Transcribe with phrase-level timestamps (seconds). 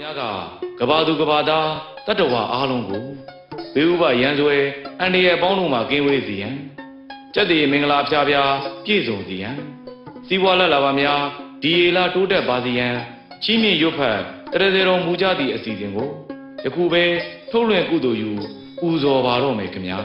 [0.00, 0.22] မြတ်က
[0.78, 1.68] ကဘာသူကဘာသား
[2.06, 3.04] တတ္တဝါအားလုံးကို
[3.74, 4.56] ဘေးဥပရန်စွဲ
[5.00, 6.56] အန္တရာယ်ပေါင်းလုံးမှာကင်းဝေးစေရန်
[7.34, 8.52] စက်တည်မင်္ဂလာဖျားဖျား
[8.84, 9.56] ပြည့်စုံစေရန်
[10.26, 11.22] စီးပွားလက်လာပါများ
[11.62, 12.94] ဒီအေလာတိုးတက်ပါစေရန်
[13.42, 14.18] ချီးမြှင့်ရွတ်ဖတ်
[14.52, 16.08] တရစေတော်မူကြသည့်အစီအစဉ်ကို
[16.64, 17.04] ယခုပဲ
[17.50, 18.30] ထုတ်လွှင့်ကုသိုလ်ယူ
[18.80, 19.98] ပူဇော်ပါတော့မယ်ခင်ဗျာ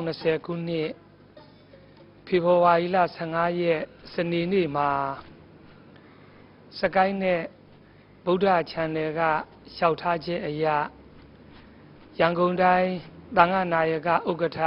[0.00, 0.90] 2020ခုနှစ်
[2.26, 2.98] ဖေဖော်ဝါရီလ
[3.28, 3.80] 15ရက်
[4.12, 4.90] စနေနေ့မှာ
[6.78, 7.40] စကိုင်းနဲ့
[8.24, 9.20] ဗုဒ္ဓချန်နယ်က
[9.74, 10.76] လျှောက်ထားခြင်းအရာ
[12.18, 12.90] ရန်ကုန်တိုင်း
[13.36, 14.60] တန်ခါနာယကဥက္ကဋ္ဌ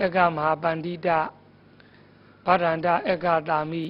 [0.00, 1.08] အက္ခမဟာပန္တိတ
[2.46, 3.84] ဗဒန္တအက္ခတာမိ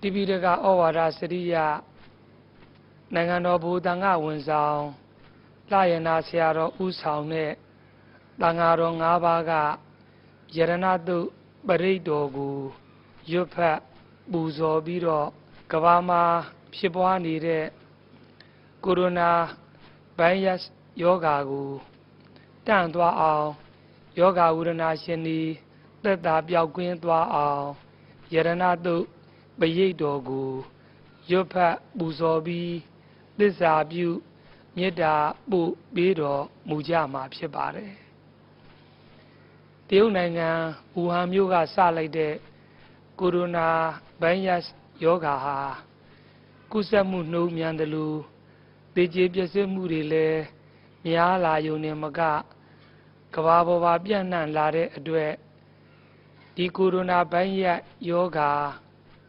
[0.00, 1.54] တိပိဋကဩဝါဒစရိယ
[3.14, 4.82] နိုင်ငံတော်ဘူတန်ခဝန်ဆောင်
[5.72, 7.52] လာယနာဆရာတော်ဦးဆောင်တဲ့
[8.40, 9.52] တန်ဃာတော်၅ပါးက
[10.56, 11.18] ယရဏတု
[11.66, 12.56] ပရိတ်တော်ကို
[13.30, 13.78] ရွတ်ဖတ်
[14.30, 15.28] ပူဇော်ပြီးတော့
[15.72, 16.22] ကဘာမှာ
[16.74, 17.64] ဖြစ်ပွားနေတဲ့
[18.84, 19.30] ကိုရိုနာ
[20.18, 20.68] ဗိုင်းရပ်စ်
[21.02, 21.70] ယောဂါကို
[22.66, 23.48] တန့်သွားအောင်
[24.18, 25.40] ယောဂဝရဏရှင်ဒီ
[26.02, 27.64] သက်သာပြောက်ကင်းသွားအောင်
[28.32, 28.96] ယရဏတု
[29.58, 30.50] ပရိတ်တော်ကို
[31.30, 32.74] ရွတ်ဖတ်ပူဇော်ပြီး
[33.38, 34.08] သစ္စာပြု
[34.76, 35.14] မေတ္တာ
[35.50, 38.07] ပို့ပေးတော်မူကြမှာဖြစ်ပါတယ်
[39.90, 40.50] တရုတ်နိုင်ငံ
[40.94, 42.34] ဝူဟန်မြို့ကစလိုက်တဲ့
[43.18, 43.66] ကိုရိုနာ
[44.20, 44.70] ဗိုင်းရပ်စ်
[45.04, 45.58] ယောဂါဟာ
[46.72, 48.18] ကုသမှုနှုံးမြန်တယ်လို့
[48.94, 50.40] သေကျေပျက်စီးမှုတွေလည်း
[51.06, 52.20] များလာယုံနေမက
[53.34, 55.32] ကဘာပေါ်ပါပြန့်နှံ့လာတဲ့အတွက်
[56.56, 58.50] ဒီကိုရိုနာဗိုင်းရပ်စ်ယောဂါ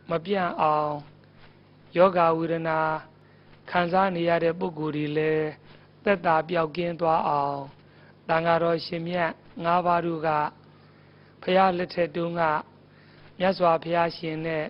[0.09, 0.93] မပြန့်အောင်
[1.97, 2.79] ယောဂဝေဒနာ
[3.69, 5.47] ခံစားနေရတဲ့ပုဂ္ဂိုလ်တွေလည်း
[6.03, 7.59] သက်သာပြောက်ကင်းသွားအောင်
[8.29, 9.31] တန်ဃာတော်ရှင်မြတ်
[9.65, 10.29] ၅ပါးတို့က
[11.41, 12.43] ဖရာလက်ထက်တုန်းက
[13.39, 14.65] မြတ်စွာဘုရားရှင်နဲ့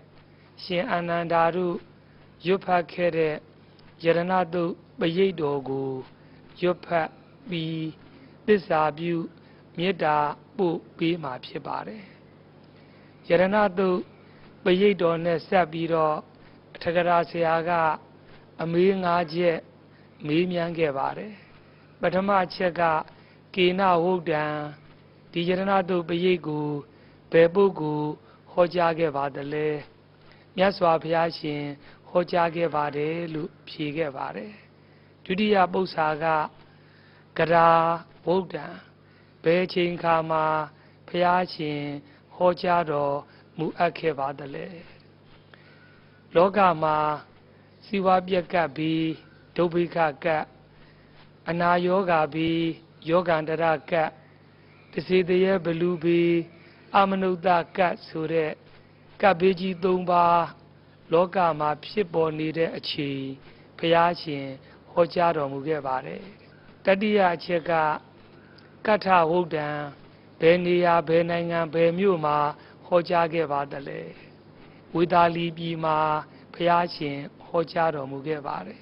[0.63, 1.75] ရှင်အာနန္ဒာတို့
[2.45, 3.35] ရွတ်ဖတ်ခဲ့တဲ့
[4.03, 4.19] ယရဏ
[4.53, 4.63] တု
[4.99, 5.91] ပရိတ်တော်ကို
[6.61, 7.09] ရွတ်ဖတ်
[7.49, 7.87] ပြီး
[8.47, 9.15] သစ္စာပြု
[9.77, 10.17] မေတ္တာ
[10.57, 12.03] ပို့ပေးမှာဖြစ်ပါတယ်
[13.27, 13.89] ယရဏတု
[14.63, 16.15] ပရိတ်တော်နဲ့ဆက်ပြီးတော့
[16.75, 17.71] အထကရာဆရာက
[18.61, 19.57] အမေးငါးချက်
[20.27, 21.33] မေးမြန်းခဲ့ပါတယ်
[22.01, 22.83] ပထမချက်က
[23.55, 24.45] ကေနဝုဒ္ဒံ
[25.31, 26.67] ဒီယရဏတုပရိတ်ကို
[27.31, 28.09] ဘယ်ပုဂ္ဂိုလ်
[28.51, 29.67] ဟောကြားခဲ့ပါသလဲ
[30.55, 31.63] မြတ်စွာဘုရားရှင်
[32.09, 34.53] ဟောကြားခဲ့ပါတယ်လို့ဖြေခဲ့ပါတယ်
[35.25, 36.25] ဒုတိယပု္ပ္ပာက
[37.37, 37.67] ကရာ
[38.25, 38.65] ဝုဒ္ဒံ
[39.43, 40.45] ဘယ်ချိန်ခါမှာ
[41.07, 41.81] ဘုရားရှင်
[42.35, 43.15] ဟောကြားတော်
[43.57, 44.67] မူအပ်ခဲ့ပါသလဲ
[46.35, 46.97] လောကမှာ
[47.85, 49.05] စီဝါပြက်ကပ်ပြီး
[49.55, 50.45] ဒုဗ္ဗိခကပ်
[51.49, 52.63] အနာယောဂါပြီး
[53.09, 54.09] ယောဂန္တရကပ်
[54.93, 56.35] တစေတရေဘလူပြီး
[56.97, 57.33] အမနုဿ
[57.77, 58.51] ကပ်ဆိုတဲ့
[59.21, 60.45] ကပ်ဘေးကြီး၃ပါး
[61.11, 63.09] လောကမှာဖြစ်ပေါ်နေတဲ့အခြေ
[63.77, 64.45] ဘုရားရှင်
[64.91, 66.23] ဟောကြားတော်မူခဲ့ပါတယ်
[66.85, 67.71] တတိယအချက်က
[68.85, 69.67] ကထဝုဒ္ဒံ
[70.41, 72.37] ဘယ်နေရာဘယ်နိုင်ငံဘယ်မြို့မှာ
[72.85, 74.01] ဟောကြားခဲ့ပါသလဲ
[74.95, 75.97] ဝေသာလီပြည်မှာ
[76.53, 78.81] ဘုရားရှင်ဟောကြားတော်မူခဲ့ပါတယ်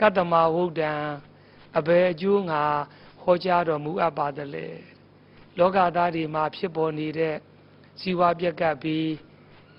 [0.00, 0.92] ကတ္တမဝုဒ္ဒံ
[1.78, 2.62] အဘယ်အကျိုးငါ
[3.22, 4.66] ဟောကြားတော်မူအပ်ပါသလဲ
[5.58, 7.36] လောကသားတွေမှာဖြစ်ပေါ်နေတဲ့
[8.00, 9.08] ဇီဝပြက်ကပ်ပြီး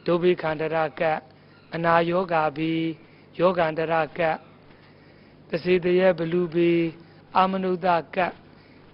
[0.05, 1.19] ဒုဗိခန္တရကပ်
[1.73, 2.83] အနာယောဂါပြီး
[3.39, 4.37] ယောဂန္တရကပ်
[5.49, 6.83] တစေတရေဘလူပြီး
[7.37, 8.31] အာမနုဒကပ်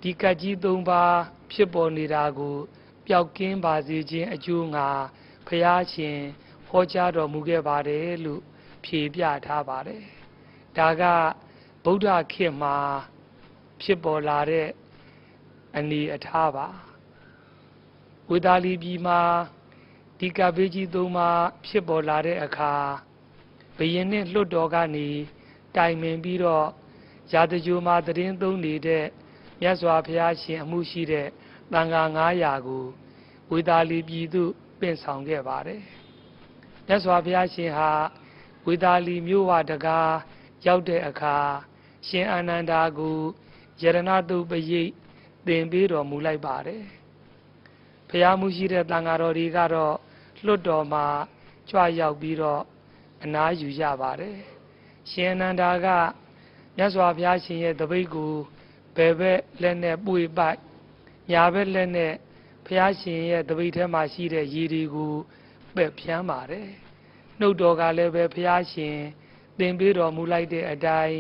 [0.01, 1.18] ဒီကပ်ကြီး၃ပါး
[1.52, 2.57] ဖြစ်ပေါ်နေတာကို
[3.06, 4.88] ပျောက်ကင်းပါစေခြင်းအကျိုးငါ
[5.48, 6.19] ဖရာရှင်
[6.68, 8.42] ဟောကြားတော်မူခဲ့ပါတယ်လို့
[8.86, 10.04] ဖြေပြထားပါတယ်
[10.78, 11.04] ဒါက
[11.84, 12.78] ဗုဒ္ဓခေတ်မှာ
[13.81, 14.68] ဖြစ်ပေါ်လာတဲ့
[15.78, 16.68] အနေအထားပါ
[18.30, 19.22] ဝေသာလီပြည်မှာ
[20.20, 21.30] ဒီကပ်ဘေးကြီးသုံးပါ
[21.68, 22.74] ဖြစ်ပေါ်လာတဲ့အခါ
[23.78, 25.08] ဘယင်နဲ့လွတ်တော်ကနေ
[25.76, 26.68] တိုင်ပင်ပြီးတော့
[27.34, 29.06] ရာဇဂျိုမှာတရင်သုံးနေတဲ့
[29.62, 31.28] မြတ်စွာဘုရားရှင်အမှုရှိတဲ့
[31.74, 32.86] တန်ခါ900ကို
[33.52, 35.81] ဝေသာလီပြည်သို့ပင့်ဆောင်ခဲ့ပါတယ်
[36.88, 37.92] မြတ်စွာဘုရားရှင်ဟာ
[38.66, 40.12] ဝေသာလီမြို့ဝတကား
[40.66, 41.38] ရောက်တဲ့အခါ
[42.08, 43.20] ရှင်အာနန္ဒာကို
[43.81, 44.92] ယရဏတုပရိတ်
[45.48, 46.84] သင်ပေးတော်မူလိုက်ပါတယ်
[48.10, 49.96] ဖျားမှုရှိတဲ့တန်ဃာတော်တွေကတော့
[50.46, 51.06] လွတ်တော်မှာ
[51.70, 52.62] ကြွရောက်ပြီးတော့
[53.24, 54.38] အနားယူကြပါတယ်
[55.10, 55.88] ရှင်အနန္ဒာက
[56.78, 58.34] မြတ်စွာဘုရားရှင်ရဲ့တပိတ်ကို
[58.96, 60.60] ဘယ်ဘက်လက်နဲ့ပွေပိုက်
[61.31, 62.14] ညာဘက်လက်နဲ့
[62.66, 65.14] ဘုရားရှင်ရဲ့တပိတ်ထဲမှာရှိတဲ့ရည်တွေကို
[65.76, 66.70] ပက်ဖြန်းပါတယ်
[67.40, 68.96] နှုတ်တော်ကလည်းပဲဘုရားရှင်
[69.60, 71.18] သင်ပေးတော်မူလိုက်တဲ့အတိုင်း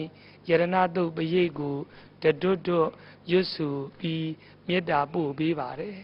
[0.47, 0.63] ယရဏ
[0.95, 1.77] တုတ်ပရိတ်ကို
[2.23, 2.89] တတွတ်တွတ်
[3.31, 3.69] ရွတ်စု
[3.99, 4.29] ပြီး
[4.67, 5.97] မေတ္တာပို့ပေးပါတယ်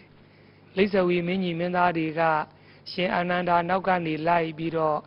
[0.76, 2.22] လိစ္ဆဝီမင်းကြီးမင်းသားတွေက
[2.92, 5.00] ရှင်အာနန္ဒာနောက်ကနေလိုက်ပြီးတော့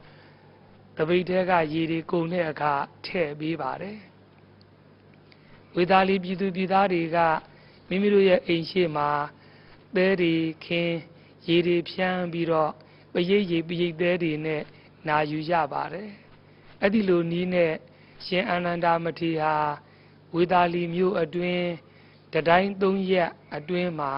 [0.96, 2.74] တပိတ်ထဲကရေတွေကုန်တဲ့အခါ
[3.06, 3.98] ထည့်ပေးပါတယ်
[5.76, 7.18] ဝေသာလီပြည်သူပြည်သားတွေက
[7.88, 9.10] မိမိတို့ရဲ့အိမ်ရှိမှာ
[9.94, 10.34] သဲတွေ
[10.64, 10.96] ခင်း
[11.48, 12.72] ရေတွေဖြန်းပြီးတော့
[13.12, 14.62] ပရိတ်ရေပရိတ်သဲတွေနဲ့
[15.08, 16.10] နာယူကြပါတယ်
[16.80, 17.74] အဲ့ဒီလိုနီးနဲ့
[18.26, 19.54] ရှင်အာနန္ဒာမထေရဟာ
[20.34, 21.66] ဝေသာလီမြို့အတွင်း
[22.32, 24.12] တတိုင်းသုံးရက်အတွင်းမှာ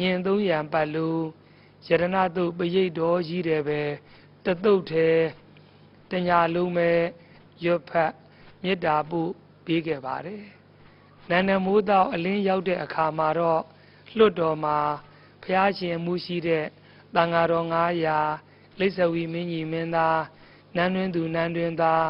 [0.00, 1.22] ညင်သုံးရံပတ်လုံး
[1.86, 2.04] ယရဏ
[2.36, 3.80] တုတ်ပရိတ်တော်ကြီးတယ်ပဲ
[4.44, 5.22] တတုတ်သေး
[6.10, 6.90] တညာလုံးပဲ
[7.64, 8.12] ရွတ်ဖတ်
[8.62, 9.30] မေတ္တာပို့
[9.64, 10.44] ပေးခဲ့ပါတယ်
[11.30, 13.62] နန္ဒမိုးတော့အလင်းရောက်တဲ့အခါမှာတော့
[14.16, 14.78] လွတ်တော်မှာ
[15.44, 16.66] ဖျားရှင်မှုရှိတဲ့
[17.14, 17.66] တန်ဃာတော်
[18.22, 20.20] 900လိစ္ဆဝီမင်းကြီးမင်းသား
[20.76, 22.04] နန်းတွင်သူနန်းတွင်သား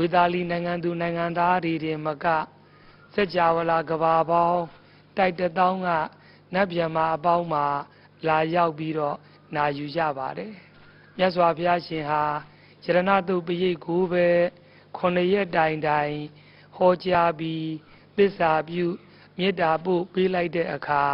[0.00, 2.26] ဝေသာလီနိုင်ငံသူနိုင်ငံသားတွေတင်မက
[3.14, 4.62] စัจ java လာကဘာပေါင်း
[5.16, 5.88] တိုက်တထောင်းက
[6.54, 7.66] နတ်ဗျမအပေါင်းမှာ
[8.26, 9.16] လာရောက်ပြီးတော့
[9.54, 10.52] နာယူကြပါတယ်
[11.16, 12.22] မြတ်စွာဘုရားရှင်ဟာ
[12.84, 14.26] ယရဏတုတ်ပရိတ်ကိုပဲ
[14.96, 16.14] ခုနှစ်ရက်တိုင်တိုင်
[16.76, 17.68] ဟောကြားပြီး
[18.16, 18.84] သစ္စာပြု
[19.38, 21.04] မေတ္တာပို့ပေးလိုက်တဲ့အခါ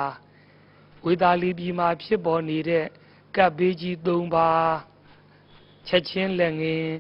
[1.05, 2.87] ဝေသာလီပြည်မှာဖြစ်ပေါ်နေတဲ့
[3.37, 4.75] ကပ်ဘေးကြီး၃ပါး
[5.87, 6.91] ချက်ချင်းလက်ငင်း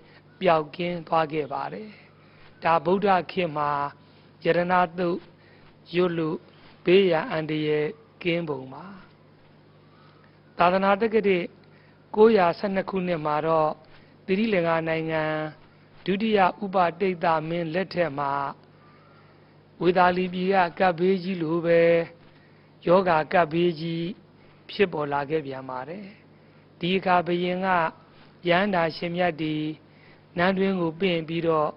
[0.45, 1.91] ပျောက်ကင်းသွားခဲ့ပါတယ်
[2.63, 3.71] ဒါဗုဒ္ဓခေတ်မှာ
[4.45, 4.61] ယရဏ
[4.99, 5.19] တုတ်
[5.95, 6.39] ရွတ်လို့
[6.85, 7.87] ဘေးရန်အန္တရာယ်
[8.23, 8.85] ကင်းပုံပါ
[10.59, 11.39] သာသနာတက္ကတိ
[12.17, 13.71] 912ခုနှစ်မှာတော့
[14.27, 15.23] သီရိလင်္ကာနိုင်ငံ
[16.05, 18.33] ဒုတိယဥပတိတ်သမင်းလက်ထက်မှာ
[19.81, 21.81] ဝေသာလီပြည်ကကပ်ဘေးကြီးလိုပဲ
[22.87, 24.07] ယောဂါကပ်ဘေးကြီး
[24.71, 26.07] ဖြစ်ပေါ်လာခဲ့ပြန်ပါတယ်
[26.79, 27.69] ဒီအခါဘယင်က
[28.49, 29.55] ရဟန္တာရှင်မြတ်ဒီ
[30.37, 31.71] နန်းတွင်းကိုပင့်ပြီးတော့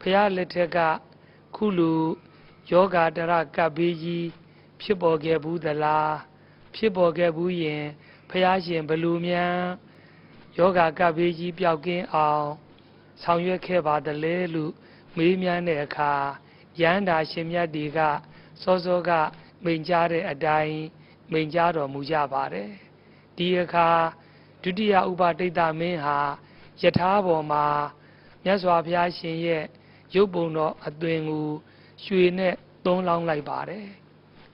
[0.00, 0.78] ဖះလက်ထက်က
[1.54, 1.92] ခုလူ
[2.70, 4.28] ယောဂါတရကပ်ဘေးကြီး
[4.80, 6.14] ဖြစ်ပေါ်ခဲ့ဘူးသလား
[6.74, 7.84] ဖြစ်ပေါ်ခဲ့ဘူးရင်
[8.30, 9.58] ဖះရှင်ဘလူမြန်
[10.56, 12.46] ယောဂါကပ်ဘေးကြီးပျောက်ကင်းအောင်
[13.22, 14.72] ဆောင်ရွက်ခဲ့ပါတလဲလို့
[15.16, 16.12] မေးမြန်းတဲ့အခါ
[16.80, 17.98] ရဟန္တာရှင်မြတ်တွေက
[18.62, 19.10] စောစောက
[19.64, 20.78] မိန်ကြားတဲ့အတိုင်း
[21.32, 22.70] မိန်ကြားတော်မူကြပါတယ်
[23.36, 23.88] ဒီအခါ
[24.62, 26.18] ဒုတိယဥပတိတ်တမင်းဟာ
[26.82, 27.64] ယထာပေါ်မှာ
[28.44, 29.64] မြတ်စွာဘုရားရှင်ရဲ့
[30.14, 31.48] ရုပ်ပုံတော်အသွင်ကို
[32.04, 32.54] ရွှေနဲ့
[32.84, 33.86] သုံးလောင်းလိုက်ပါတယ်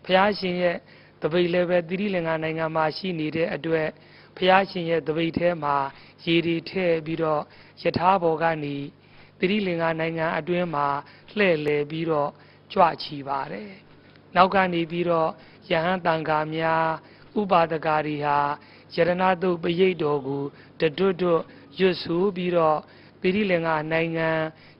[0.05, 0.77] ဘုရားရှင်ရဲ့
[1.23, 3.89] တပိတ်လည်းပဲတိရိလင်္ကာနိုင်ငံမှာရှိနေတဲ့အတွက်
[4.37, 5.77] ဘုရားရှင်ရဲ့တပိတ်ထဲမှာ
[6.25, 7.43] ရေတွေထည့်ပြီးတော့
[7.83, 8.77] ယထာဘောကနေ
[9.39, 10.87] တိရိလင်္ကာနိုင်ငံအတွင်းမှာ
[11.37, 12.31] လှည့်လည်ပြီးတော့
[12.73, 13.71] ကြွချီပါတယ်
[14.37, 15.31] နောက်ကနေပြီးတော့
[15.71, 16.87] ယဟန်တန်ခါများ
[17.41, 18.39] ဥပါဒကာတွေဟာ
[18.95, 20.45] ယရဏတုပရိတ်တော်ကို
[20.81, 21.41] တတွတ်တွတ်
[21.79, 22.79] ရွတ်ဆိုပြီးတော့
[23.23, 24.31] တိရိလင်္ကာနိုင်ငံ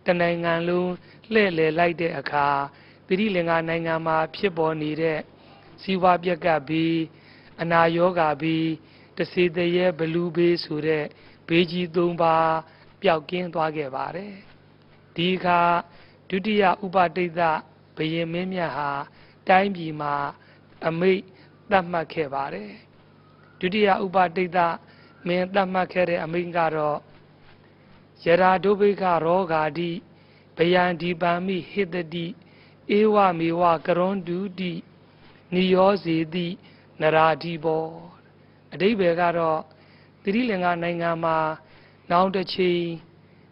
[0.07, 0.93] တနိုင်ငံလုံး
[1.33, 2.49] လှည့်လည်လိုက်တဲ့အခါ
[3.09, 5.21] တိရိလင်္ကာနိုင်ငံမှာဖြစ်ပေါ်နေတဲ့
[5.83, 6.97] ဇီဝပြက်ကပ်ပြီး
[7.63, 8.67] အနာယောဂါပြီး
[9.19, 11.05] တစေတရေဘလူးဘေးဆိုတဲ့
[11.49, 12.55] ဘေးကြီး၃ပါး
[13.03, 14.35] ပျောက်ကင်းသွားခဲ့ပါတယ်
[15.17, 15.61] ဒီအခါ
[16.29, 17.41] ဒုတိယဥပတိတ်သ
[17.97, 18.91] ဘယင်မင်းမြတ်ဟာ
[19.49, 20.15] တိုင်းပြည်မှာ
[20.87, 21.21] အမိတ်
[21.71, 22.73] သတ်မှတ်ခဲ့ပါတယ်
[23.61, 24.59] ဒုတိယဥပတိတ်သ
[25.27, 26.99] မင်းသတ်မှတ်ခဲ့တဲ့အမိန့်ကတော့
[28.25, 29.91] ယရာဒုဗိကရောဂာတိ
[30.57, 32.27] ဗယံဒီပံမိဟိတတိ
[32.99, 34.73] ဧဝမေဝကရွန်တုတိ
[35.55, 36.47] နိယောစေတိ
[37.01, 37.87] နရာဓိဘော
[38.73, 39.61] အတိဘယ်ကတော့
[40.23, 41.39] သတိလင်္ကာနိုင်ငံမှာ
[42.11, 42.83] နောင်တစ်ချိန်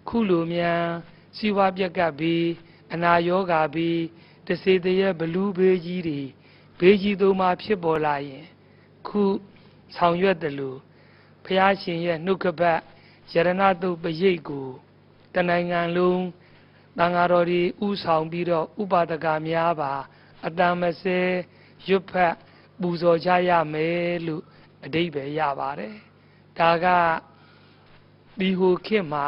[0.09, 0.83] ခုလိုမြန်
[1.37, 2.47] စီဝါပြက်ကပ်ပြီး
[2.93, 4.01] အနာယောဂါပြီး
[4.47, 6.21] တစေတရဲ့ဘလူးဘေးကြီးတွေ
[6.79, 8.45] ဘေးကြီးသုံးပါဖြစ်ပေါ်လာရင်
[9.07, 9.23] ခု
[9.95, 10.79] ဆောင်ရွက်တယ်လို့
[11.45, 12.81] ဖះရှင်ရဲ့နှုတ်ကပတ်
[13.33, 13.49] ယရဏ
[13.83, 14.69] တုတ်ပရိတ်ကို
[15.35, 16.25] တနိုင်ငံလုံး
[16.99, 19.93] တန်ဃာတော်တွေဥဆောင်ပြီးတော့ဥပါဒကများပါ
[20.47, 21.19] အတန်မစဲ
[21.89, 22.35] ရွတ်ဖတ်
[22.81, 24.43] ပူဇော်ကြရမယ်လို့
[24.85, 25.97] အဓိပ္ပာယ်ရပါတယ်
[26.59, 26.87] ဒါက
[28.39, 29.27] ဒီဟိုခေတ်မှာ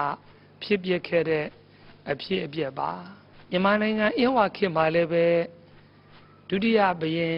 [0.63, 1.47] ဖြစ်ပျက်ခဲ့တဲ့
[2.11, 2.91] အဖြစ်အပျက်ပါ
[3.51, 5.27] မြန်မာနိုင်ငံအင်းဝခေတ်မှာလည်းပဲ
[6.49, 7.37] ဒုတိယဘရင်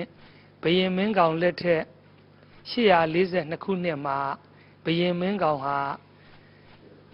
[0.62, 1.82] ဘရင်မင်းကောင်လက်ထက်
[2.70, 4.18] 842ခုနှစ်မှာ
[4.86, 5.78] ဘရင်မင်းကောင်ဟာ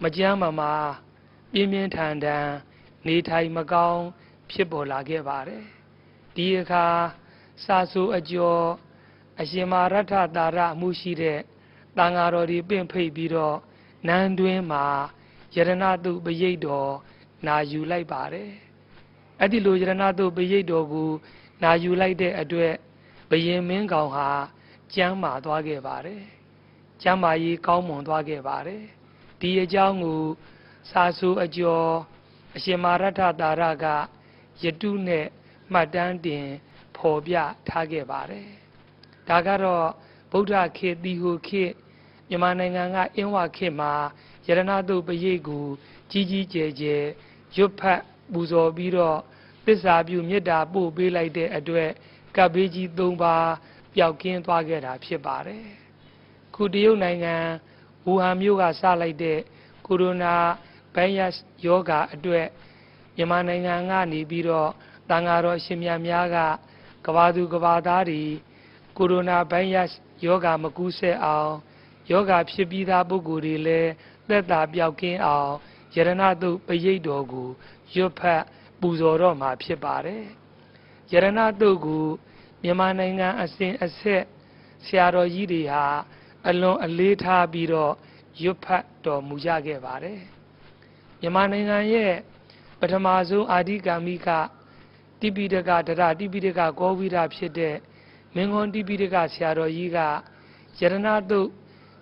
[0.01, 0.73] မကြမ်းမမာ
[1.51, 2.47] ပြင်းပြင်းထန်ထန်
[3.07, 4.03] နေထိုင်မကောင်း
[4.51, 5.63] ဖြစ်ပေါ်လာခဲ့ပါတယ်
[6.35, 6.87] ဒီအခါ
[7.63, 8.65] စာဆူအကျော်
[9.39, 11.39] အရှင်မာရထတာရအမှုရှိတဲ့
[11.97, 13.57] တန်ဃာတော်ဒီပင့်ဖိတ်ပြီးတော့
[14.07, 14.85] နန်းတွင်းမှာ
[15.55, 16.91] ယရဏတုပရိတ်တော်
[17.47, 18.51] နာယူလိုက်ပါတယ်
[19.39, 21.11] အဲ့ဒီလိုယရဏတုပရိတ်တော်ကို
[21.63, 22.73] နာယူလိုက်တဲ့အတွက်
[23.29, 24.29] ဘယင်မင်းကောင်ဟာ
[24.93, 26.32] ကျမ်းမာသွားခဲ့ပါတယ်
[27.01, 28.83] ကျမ်းမာရေးကောင်းမွန်သွားခဲ့ပါတယ်
[29.39, 30.23] ဒီအကြောင်းကို
[30.91, 31.89] စာဆူအကျော်
[32.55, 33.85] အရှင်မာရထတာရက
[34.63, 35.25] ယတုနဲ့
[35.71, 36.45] မှတ်တမ်းတင်
[36.97, 37.35] ဖော်ပြ
[37.67, 38.49] ထားခဲ့ပါတယ်
[39.29, 39.87] ဒါကတော့
[40.31, 41.73] ဗုဒ္ဓခေတ်တီဟိုခေတ်
[42.29, 43.93] မြန်မာနိုင်ငံကအင်းဝခေတ်မှာ
[44.47, 45.67] ယရဏတုပရိတ်ကို
[46.11, 47.03] ကြီးကြီးကျယ်ကျယ်
[47.55, 49.19] ရွတ်ဖတ်ပူဇော်ပြီးတော့
[49.65, 51.89] သစ္စာပြုမေတ္တာပို့ပေးလိုက်တဲ့အတွက်
[52.35, 53.51] ကပ်ဘေးကြီး၃ပါး
[53.95, 55.82] ပျောက်ကင်းသွားခဲ့တာဖြစ်ပါတယ်
[56.55, 57.35] ခုတရုတ်နိုင်ငံ
[58.05, 59.39] ဝူဟန်မြို့ကစလိုက်တဲ့
[59.85, 60.33] ကိုရိုနာ
[60.95, 62.47] ဗိုင်းရပ်စ်ယောဂါအတွက်
[63.15, 64.71] မြန်မာနိုင်ငံကနေပြီးတော့
[65.09, 66.37] တန်ဃာတော်ရှင်မြတ်များက
[67.05, 68.23] ကဘာသူကဘာသားတွေ
[68.97, 71.53] ကိုရိုနာဗိုင်းရပ်စ်ယောဂါမကူးစက်အောင်
[72.11, 73.91] ယောဂါဖြစ်ပြီးသားပုဂ္ဂိုလ်တွေလည်း
[74.29, 75.51] သက်သာပြောက်ကင်းအောင်
[75.95, 77.49] ယရဏတုပရိတ်တော်ကို
[77.93, 78.43] ရွတ်ဖတ်
[78.79, 80.23] ပူဇော်တော့မှာဖြစ်ပါတယ်
[81.11, 82.05] ယရဏတုကို
[82.63, 84.23] မြန်မာနိုင်ငံအစဉ်အဆက်
[84.85, 85.85] ဆရာတော်ကြီးတွေဟာ
[86.47, 87.93] အလွန်အလေးထားပြီးတော့
[88.41, 90.19] ရွတ်ဖတ်တော်မူကြခဲ့ပါတယ်
[91.19, 92.13] မြန်မာနိုင်ငံရဲ့
[92.79, 94.29] ပထမဆုံးအာဒီကာမိက
[95.19, 97.75] တိပိဋကဒရတိပိဋကကောဝိဒဖြစ်တဲ့
[98.35, 100.07] မင်းကွန်တိပိဋကဆရာတော်ကြီးကယ
[100.79, 100.95] ရဏ
[101.29, 101.41] တု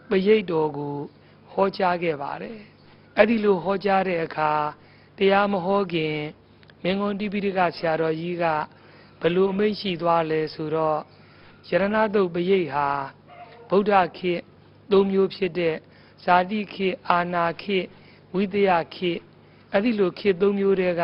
[0.10, 0.96] ပရိတ်တော်ကို
[1.52, 2.58] ဟောကြားခဲ့ပါတယ်
[3.18, 4.52] အဲ့ဒီလိုဟောကြားတဲ့အခါ
[5.18, 6.18] တရားမဟောခင်
[6.84, 8.46] မင်းကွန်တိပိဋကဆရာတော်ကြီးက
[9.22, 11.00] ဘလို့အမိန့်ရှိသွားလဲဆိုတော့
[11.68, 12.88] ယရဏတုပရိတ်ဟာ
[13.72, 14.42] ဗုဒ္ဓခေတ်
[14.92, 15.76] သုံးမျိုးဖြစ်တဲ့
[16.24, 17.86] ဇာတိခေတ်အာနာခေတ်
[18.34, 19.20] ဝိတယခေတ်
[19.72, 21.04] အဲ့ဒီလိုခေတ်သုံးမျိုးတည်းက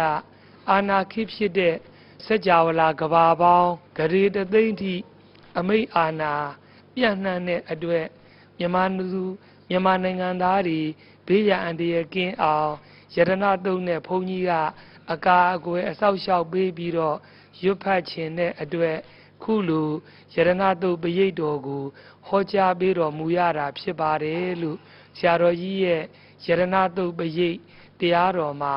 [0.70, 1.76] အာနာခေတ်ဖြစ်တဲ့
[2.26, 4.96] စัจ java လာကဘာပေါင်းဂရေတသိမ့်ထိ
[5.58, 6.34] အမိတ်အာနာ
[6.94, 8.06] ပြန့်နှံ့တဲ့အတွက်
[8.58, 9.24] မြန်မာလူ
[9.70, 10.82] မြန်မာနိုင်ငံသားတွေ
[11.28, 12.72] ဘေးရန်အန္တရာယ်ကင်းအောင်
[13.16, 13.32] ယရဏ
[13.66, 14.52] တုံနဲ့ဘုန်းကြီးက
[15.12, 17.18] အကာအကွယ်အဆောက်အအုံပေးပြီးတော့
[17.64, 18.98] ရွတ်ဖတ်ခြင်းတဲ့အတွက်
[19.44, 19.90] ခုလို
[20.34, 21.84] ယရဏတုပရိတ်တော်ကို
[22.28, 24.78] ဟောကြားပေးတော်မူရတာဖြစ်ပါတယ်လို့
[25.18, 26.02] ဆရာတော်ကြီးရဲ့
[26.46, 27.58] ယရဏတုပရိတ်
[28.00, 28.76] တရားတော်မှာ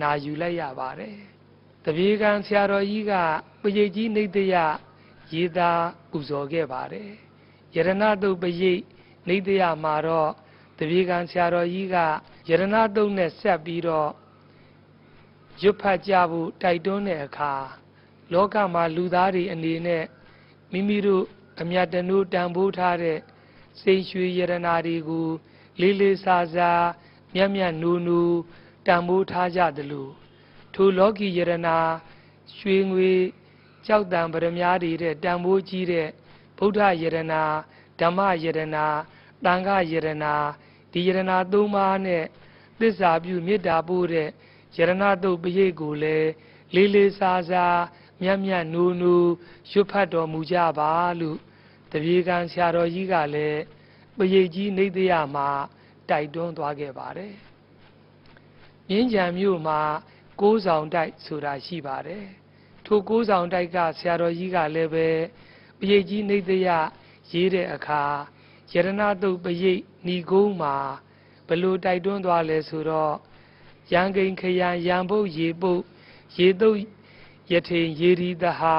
[0.00, 1.16] နာယူလိုက်ရပါတယ်
[1.84, 3.12] တပြေကံဆရာတော်ကြီးက
[3.62, 4.54] ပရိတ်ကြီးနေတရ
[5.32, 7.10] ရေးသားပူဇော်ခဲ့ပါတယ်
[7.74, 8.82] ယရဏတုပရိတ်
[9.28, 10.30] နေတရမှာတော့
[10.78, 12.06] တပြေကံဆရာတော်ကြီးကယ
[12.48, 14.10] ရဏတုနဲ့ဆက်ပြီးတော့
[15.62, 17.54] ရွတ်ဖတ်ကြဖို့တိုက်တွန်းတဲ့အခါ
[18.32, 20.04] လောကမှာလူသားတွေအနေနဲ့
[20.72, 21.24] မိမိတို့
[21.60, 23.18] အမြတ်တနုတန်ဖိုးထားတဲ့
[23.80, 25.28] စိတ်ရွှေယရနာတွေကို
[25.80, 26.84] လေးလေးစားစား
[27.34, 28.20] မြတ်မြတ်နူနူ
[28.86, 30.08] တန်ဖိုးထားကြသလို
[30.74, 31.76] ထိုလောကီယရနာ
[32.56, 33.12] ရွှေငွေ
[33.86, 36.08] ကြောက်တံပရမ ्या တွေတဲ့တန်ဖိုးကြီးတဲ့
[36.58, 37.42] ဗုဒ္ဓယရနာ
[38.00, 38.86] ဓမ္မယရနာ
[39.44, 40.34] တန်ခယရနာ
[40.92, 42.24] ဒီယရနာသုံးပါးနဲ့
[42.80, 44.28] သစ္စာပြုမေတ္တာပို့တဲ့
[44.76, 46.30] ယရနာတုတ်ပရိတ်ကိုလည်း
[46.74, 47.78] လေးလေးစားစား
[48.20, 49.14] မြတ်မြတ်နူနူ
[49.70, 50.90] ရွတ်ဖတ်တော်မူကြပါ
[51.20, 51.38] လို့
[51.92, 53.60] တပြေကံဆရာတော်ကြီးကလည်း
[54.18, 55.48] ပရိတ်ကြီးနေတရမှာ
[56.10, 57.34] တိုက်တွန်းသွားခဲ့ပါတယ်။
[58.88, 59.80] မြင်းကြံမြို့မှာ
[60.40, 62.24] ကိုးဆောင်တိုက်ဆိုတာရှိပါတယ်။
[62.86, 65.08] ထိုကိုးဆောင်တိုက်ကဆရာတော်ကြီးကလည်းပဲ
[65.78, 66.68] ပရိတ်ကြီးနေတရ
[67.30, 68.02] ရေးတဲ့အခါ
[68.72, 68.88] ယရဏ
[69.22, 70.76] တုတ်ပရိတ်ဏီကုန်းမှာ
[71.48, 73.14] ဘလို့တိုက်တွန်းသွားလဲဆိုတော့
[73.92, 75.82] ရန်ကိန်ခရံရန်ပုတ်ရေပုတ်
[76.36, 76.78] ရေတုတ်
[77.52, 78.76] ယထိန်ယေရီတဟာ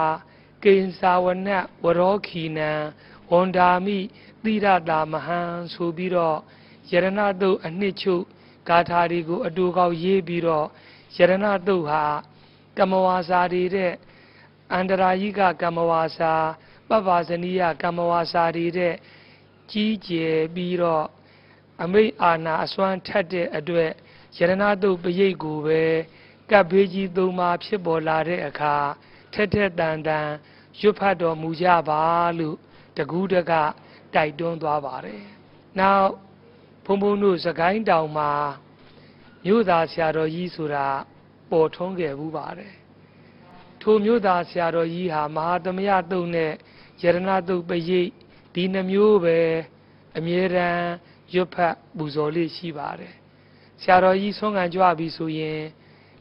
[0.64, 1.50] ကိဉ္စာဝန
[1.84, 2.72] ဝရောခီနံ
[3.32, 3.98] ဝန္ဒာမိ
[4.44, 5.42] သီရတာမဟံ
[5.74, 6.38] ဆိုပြီးတော့
[6.92, 8.24] ယရဏတုတ်အနှစ်ချုပ်
[8.68, 10.68] ဂါထာတွေကိုအတူကောက်ရေးပြီးတော့
[11.16, 11.34] ယရဏ
[11.68, 12.04] တုတ်ဟာ
[12.78, 13.94] ကမ္မဝါစာတွေတဲ့
[14.74, 16.34] အန္တရာယိကကမ္မဝါစာ
[16.90, 18.94] ပပ္ပါဇနိယကမ္မဝါစာတွေတဲ့
[19.72, 21.06] ကြီးကျယ်ပြီးတော့
[21.84, 23.90] အမိတ်အာနာအစွမ်းထက်တဲ့အတွက်
[24.38, 25.84] ယရဏတုတ်ပရိတ်ကိုပဲ
[26.52, 28.76] ကပ်ဘေးကြီးသုံးပါဖြစ်ပေါ်လာတဲ့အခါ
[29.34, 30.30] ထက်ထက်တန်တန်
[30.80, 32.02] ရွတ်ဖတ်တော်မူကြပါ
[32.40, 32.58] လို့
[32.98, 33.54] တကူးတက
[34.14, 35.24] တိုက်တွန်းသွားပါတယ်။
[35.80, 36.12] နောက်
[36.86, 38.32] ဘုံဘုံတို့စကိုင်းတောင်မှာ
[39.46, 40.88] မြို့သားဆရာတော်ကြီးဆိုတာ
[41.52, 42.74] ပေါ်ထွန်းခဲ့ဘူးပါတယ်။
[43.82, 46.54] ထိုမြို့သားဆရာတော်ကြီးဟာမဟာသမယတုံနဲ့ယ
[47.02, 47.18] ရဏ
[47.50, 48.10] တုတ်ပရိတ်
[48.54, 49.40] ဒီနှမျိုးပဲ
[50.18, 50.88] အမြဲတမ်း
[51.34, 53.14] ရွတ်ဖတ်ပူဇော်လေးရှိပါတယ်
[53.82, 55.62] ဆရာတော်ကြီးဆွမ်းခံကြွပြီဆိုရင်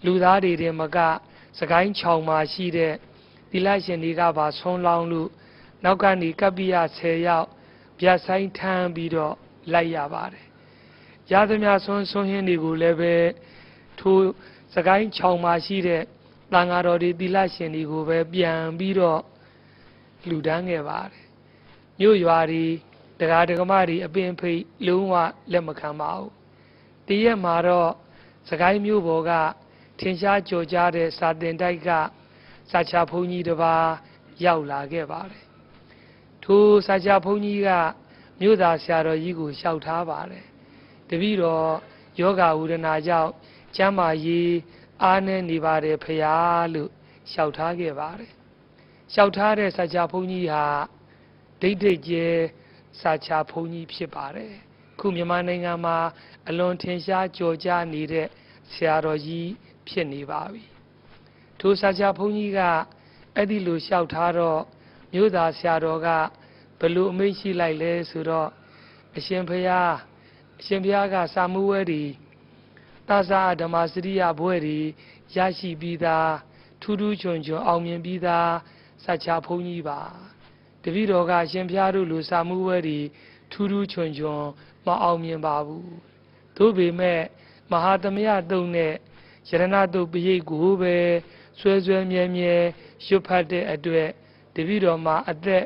[0.04, 0.98] လူသားတွေတည်းမက
[1.58, 2.94] စကိုင်းချောင်မှာရှိတဲ့
[3.50, 5.30] သီလရှင်တွေကပါဆွမ်းလောင်းလို့
[5.84, 7.48] နောက်ကနေကပ္ပိယ10ယောက်
[8.00, 9.34] ဗျာဆိုင်ထမ်းပြီးတော့
[9.72, 10.46] လိုက်ရပါတယ်
[11.32, 13.14] ရသမျှဆွမ်းဆွမ်းဟင်းတွေကိုလည်းပဲ
[14.00, 14.24] ထိုး
[14.74, 16.02] စကိုင်းချောင်မှာရှိတဲ့
[16.52, 19.20] တန်ဃာတော်တွေသီလရှင်တွေကိုပဲပြန်ပြီးတော့
[20.26, 21.22] လှူဒန်းခဲ့ပါတယ်
[21.98, 22.64] မြို့ရွာတွေ
[23.18, 25.14] တရားဒဂမတွေအပင်ဖိတ်လုံးဝ
[25.52, 26.30] လက်မခံပါဘူး
[27.06, 27.90] တည့်ရက်မှာတော့
[28.48, 29.32] စကိုင်းမြို့ပေါ်က
[29.98, 31.90] ထင်ရှားကြော်ကြားတဲ့စာတင်တိုက်က
[32.70, 33.86] စာချဘုန်းကြီးတစ်ပါး
[34.44, 35.44] ရောက်လာခဲ့ပါတယ်
[36.44, 37.70] ထိုစာချဘုန်းကြီးက
[38.40, 40.44] မြို့သားဆရာတော်ကြီးကိုလျှောက်ထားပါတယ်
[41.08, 41.68] တပည့်တော်
[42.20, 43.30] ယောဂဝုဒနာကြောင့်
[43.76, 44.54] ကျမ်းမာရေး
[45.02, 46.34] အားနည်းနေပါတယ်ဖရာ
[46.74, 46.90] လို့
[47.30, 48.32] လျှောက်ထားခဲ့ပါတယ်
[49.12, 50.66] လျှောက်ထားတဲ့စာချဘုန်းကြီးဟာ
[51.60, 52.26] ဒိတ်ဒိတ်ကျဲ
[53.00, 54.52] စာချဘုန်းကြီးဖြစ်ပါတယ်
[54.98, 55.98] ခုမြန်မာနိုင်ငံမှာ
[56.48, 58.26] အလွန်ထင်ရှားကြော်ကြားနေတဲ့
[58.72, 59.48] ဆရာတော်ကြီး
[59.88, 60.62] ဖြစ်နေပါပြီ
[61.60, 62.60] ထိုစာချဘုန်းကြီးက
[63.36, 64.60] အဲ့ဒီလိုလျှောက်ထားတော့
[65.12, 66.08] မြို့သားဆရာတော်က
[66.80, 68.48] ဘလို့အမိန့်ရှိလိုက်လဲဆိုတော့
[69.16, 69.80] အရှင်ဖရာ
[70.60, 72.04] အရှင်ဘုရားကစာမှုဝဲဒီ
[73.08, 74.78] သာသာဓမ္မစရိယဘွဲဒီ
[75.36, 76.32] ရရှိပြီးသား
[76.82, 78.52] ထူးထူးချွန်ချွန်အောင်မြင်ပြီးသား
[79.04, 80.00] စာချဘုန်းကြီးပါ
[80.82, 82.98] တပည့်တော်ကအရှင်ဘုရားတို့လိုစာမှုဝဲဒီ
[83.52, 84.42] ထူးထူးချွန်ချွန်
[84.86, 85.92] မအောင်မြင်ပါဘူး
[86.56, 87.20] သို့ပေမဲ့
[87.70, 88.94] မဟာသမယတုံနဲ့
[89.48, 90.96] ယရဏတုပရိတ်ကိုပဲ
[91.58, 92.54] ဆွဲဆွဲမြဲမြဲ
[93.06, 94.08] ရွတ်ဖတ်တဲ့အတွက်
[94.54, 95.64] တပည့်တော်မှာအသက်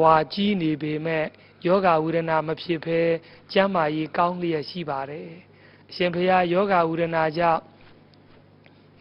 [0.00, 1.24] ဝါကြီးနေပေမဲ့
[1.66, 3.00] ယောဂဝေဒနာမဖြစ်ဘဲ
[3.52, 5.30] ကျမ်းမာရေးကောင်းလျက်ရှိပါတယ်
[5.90, 7.62] အရှင်ဘုရားယောဂဝေဒနာကြောင့်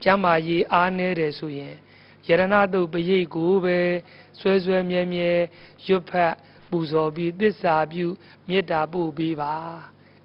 [0.03, 1.75] ကျမ်းမာရေးအားနည်းတယ်ဆိုရင်
[2.27, 3.79] ယရဏတုပရိတ်ကိုပဲ
[4.39, 5.31] ဆွဲဆွဲမြဲမြဲ
[5.85, 6.33] ရွတ်ဖတ်
[6.69, 8.07] ပူဇော်ပြီးသစ္စာပြု
[8.47, 9.53] မေတ္တာပို့ပေးပါ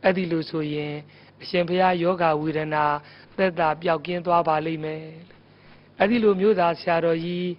[0.03, 0.95] အဲ့ဒီလိုဆိုရင်
[1.43, 2.85] အရှင်ဘုရားယောဂဝေဒနာ
[3.39, 5.05] သက်သာပျောက်ကင်းသွားပါလိမ့်မယ်
[5.99, 7.51] အဲ့ဒီလိုမျိုးသားဆရာတော်ကြီး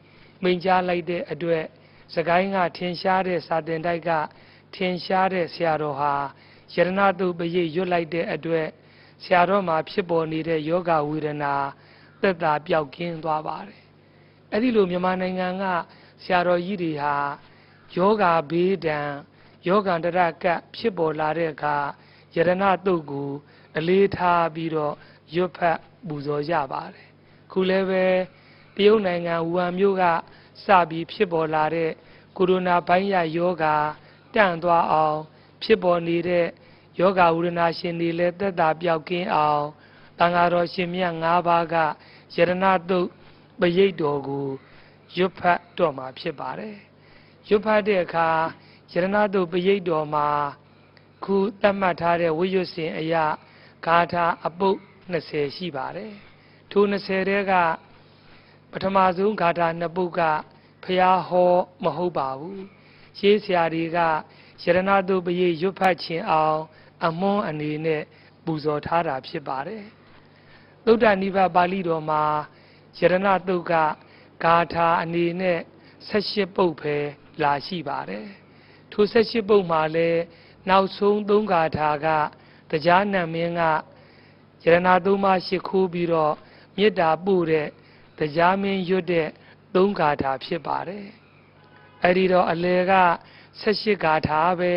[0.44, 1.64] မိန်ကြားလိုက်တဲ့အတွက်
[2.16, 4.12] စကိုင်းကထင်ရှားတဲ့စာတင်တိုက်က
[4.76, 6.14] ထင်ရှားတဲ့ဆရာတော်ဟာ
[6.74, 8.68] ယရဏတုပရိတ်ရွတ်လိုက်တဲ့အတွက်
[9.24, 11.54] ဆရာတော်မှာဖြစ်ပေါ်နေတဲ့ယောဂဝေဒနာ
[12.22, 13.82] သက်သာပျောက်ကင်းသွားပါတယ်
[14.52, 15.64] အဲ့ဒီလိုမြန်မာနိုင်ငံက
[16.24, 17.16] ဆရာတော်ကြီးတွေဟာ
[17.96, 19.10] ယောဂဘေးဒဏ်
[19.68, 21.78] ယောဂန္တရကပ်ဖြစ်ပေါ်လာတဲ့အခါ
[22.36, 22.52] ယရဏ
[22.86, 23.32] တုတ်ကို
[23.78, 24.96] အလေးထားပြီးတော့
[25.36, 27.08] ရွတ်ဖတ်ပူဇော်ကြပါတယ်
[27.52, 28.06] ခုလည်းပဲ
[28.76, 30.04] တရုတ်နိုင်ငံဝူဟန်မြို့က
[30.66, 31.92] စပြီးဖြစ်ပေါ်လာတဲ့
[32.38, 33.76] ကိုရိုနာဗိုင်းရပ်ယောဂါ
[34.34, 35.20] တန့်သွားအောင်
[35.64, 36.48] ဖြစ်ပေါ်နေတဲ့
[37.00, 39.64] ယောဂဝုဒနာရှင်တွေလည်းသက်သာပြောက်ကင်းအောင်
[40.20, 41.86] တန်ဃာတော်ရှင်မြတ်၅ပါးကယ
[42.36, 42.52] ရဏ
[42.90, 43.08] တုတ်
[43.60, 44.48] ပရိတ်တော်ကို
[45.16, 46.78] ရွတ်ဖတ်တော်မှာဖြစ်ပါတယ်
[47.48, 48.30] ရွတ်ဖတ်တဲ့အခါ
[48.92, 50.28] ယရဏတုတ်ပရိတ်တော်မှာ
[51.24, 53.26] ခုသတ်မှတ်ထားတဲ့ဝိရွတ်စဉ်အရာ
[53.86, 54.78] ဂါထာအပုတ်
[55.12, 56.14] 20ရှိပါတယ်
[56.72, 57.54] ထို20တဲက
[58.72, 60.22] ပထမဆုံးဂါထာနှစ်ပုတ်က
[60.84, 62.64] ဖျားဟောမဟုတ်ပါဘူး
[63.18, 64.00] ရှေးဆရာတွေက
[64.62, 66.60] ယရဏတုပရိရွတ်ဖတ်ခြင်းအောင်
[67.06, 68.04] အမွန်းအနေနဲ့
[68.46, 69.84] ပူဇော်ထားတာဖြစ်ပါတယ်
[70.86, 72.24] သုဒ္ဓနိဗ္ဗာန်ပါဠိတော်မှာ
[72.98, 73.74] ယရဏတုတ်က
[74.44, 75.60] ဂါထာအနေနဲ့
[76.10, 76.96] 78ပုတ်ပဲ
[77.42, 78.28] လာရှိပါတယ်
[78.92, 80.22] ထို78ပုတ်မှာလည်း
[80.70, 82.08] နောက်ဆုံးသုံးဂါထာက
[82.72, 83.62] တရားနံမင်းက
[84.64, 86.34] ယရဏသုံးပါးရှိခိုးပြီးတော့
[86.78, 87.68] မေတ္တာပို့တဲ့
[88.18, 89.30] တရားမင်းရွတ်တဲ့
[89.76, 91.06] သုံးဂါထာဖြစ်ပါတယ်
[92.04, 92.94] အဲ့ဒီတော့အလယ်က
[93.62, 94.74] 78ဂါထာပဲ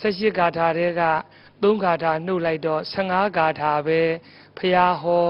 [0.00, 1.02] 78ဂါထာတွေက
[1.62, 4.00] 3ဂါထာနှုတ်လိုက်တော့15ဂါထာပဲ
[4.58, 5.28] ဖျားဟော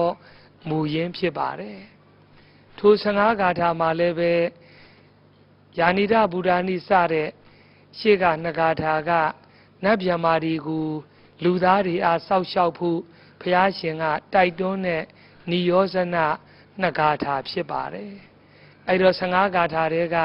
[0.69, 1.79] မူရင်းဖြစ်ပါတယ်
[2.79, 4.33] ထို15ဂါထာမှာလည်းပဲ
[5.79, 7.29] ယာနိဒဗုဒ္ဓနိစတဲ့
[7.97, 9.11] ရှေ့ကနှစ်ဂါထာက
[9.83, 10.89] နတ်ဗျမာဒီကို
[11.43, 12.99] လူသားတွေအားစောက်ရှောက်ဖို့
[13.41, 15.03] ဘုရားရှင်ကတိုက်တွန်းတဲ့
[15.49, 16.15] နိယောဇန
[16.81, 18.11] နှစ်ဂါထာဖြစ်ပါတယ်
[18.87, 20.17] အဲ့တော့15ဂါထာတွေက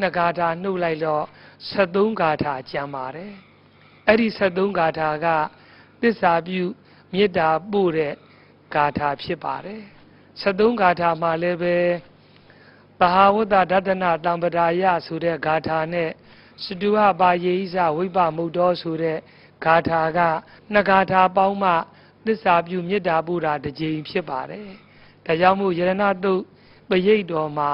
[0.00, 1.24] နှစ်ဂါထာနှုတ်လိုက်တော့
[1.70, 3.32] 73ဂါထာကျန်ပါတယ်
[4.06, 5.26] အဲ့ဒီ73ဂါထာက
[6.02, 6.62] သစ္စာပြု
[7.12, 8.14] မေတ္တာပို့တဲ့
[8.74, 9.82] ဂါထာဖြစ်ပါတယ်
[10.42, 11.76] 73ဂါထာမှာလည်းပဲ
[13.00, 16.10] သဟာဝတ္တဒတနာတံပဒါယဆိုတဲ့ဂါထာနဲ့
[16.64, 19.18] စတုဟပါယေဣဇဝိပမုတ်တော်ဆိုတဲ့
[19.64, 20.18] ဂါထာက
[20.72, 21.72] နှစ်ဂါထာပေါင်းမှ
[22.26, 24.68] သစ္စာပြုမေတ္တာပို့တာတစ်ကြိမ်ဖြစ်ပါတယ်
[25.26, 26.42] ဒါကြောင့်မို့ယရဏတုတ်
[26.88, 27.72] ပရိတ်တော်မှာ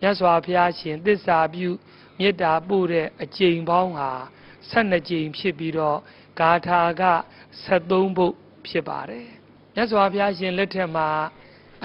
[0.00, 1.68] မြတ်စွာဘုရားရှင်သစ္စာပြု
[2.18, 4.10] မေတ္တာပို့တဲ့အကြိမ်ပေါင်းဟာ
[4.70, 5.98] 12ကြိမ်ဖြစ်ပြီးတော့
[6.38, 7.04] ဂါထာက
[7.64, 8.34] 73ဘုတ်
[8.68, 9.28] ဖြစ်ပါတယ်
[9.74, 11.08] မြတ်စွာဘုရားရှင်လက်ထက်မှာ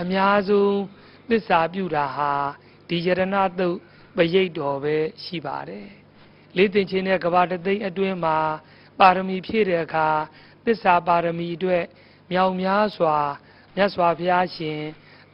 [0.01, 0.77] အများဆုံး
[1.29, 2.31] သစ္စာပြုတာဟာ
[2.89, 3.21] ဒီယရဏ
[3.59, 3.77] တုတ်
[4.17, 5.87] ပပရိတ်တော်ပဲရှိပါတယ်
[6.57, 8.37] လေးတင်ချင်းတဲ့ကဘာတသိန်းအတွင်းမှာ
[8.99, 10.07] ပါရမီဖြည့်တဲ့အခါ
[10.65, 11.83] သစ္စာပါရမီအတွက်
[12.31, 13.17] မြောင်များစွာ
[13.75, 14.79] မြတ်စွာဘုရားရှင်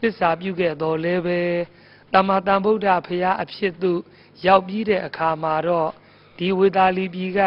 [0.01, 1.41] သစ္စာပြုခဲ့တော်လဲပဲ
[2.13, 4.01] တမတန်ဗုဒ္ဓဘုရားအဖြစ်သို့
[4.45, 5.89] ရောက်ပြီးတဲ့အခါမှာတော့
[6.37, 7.41] ဒီဝေသာလီပြည်က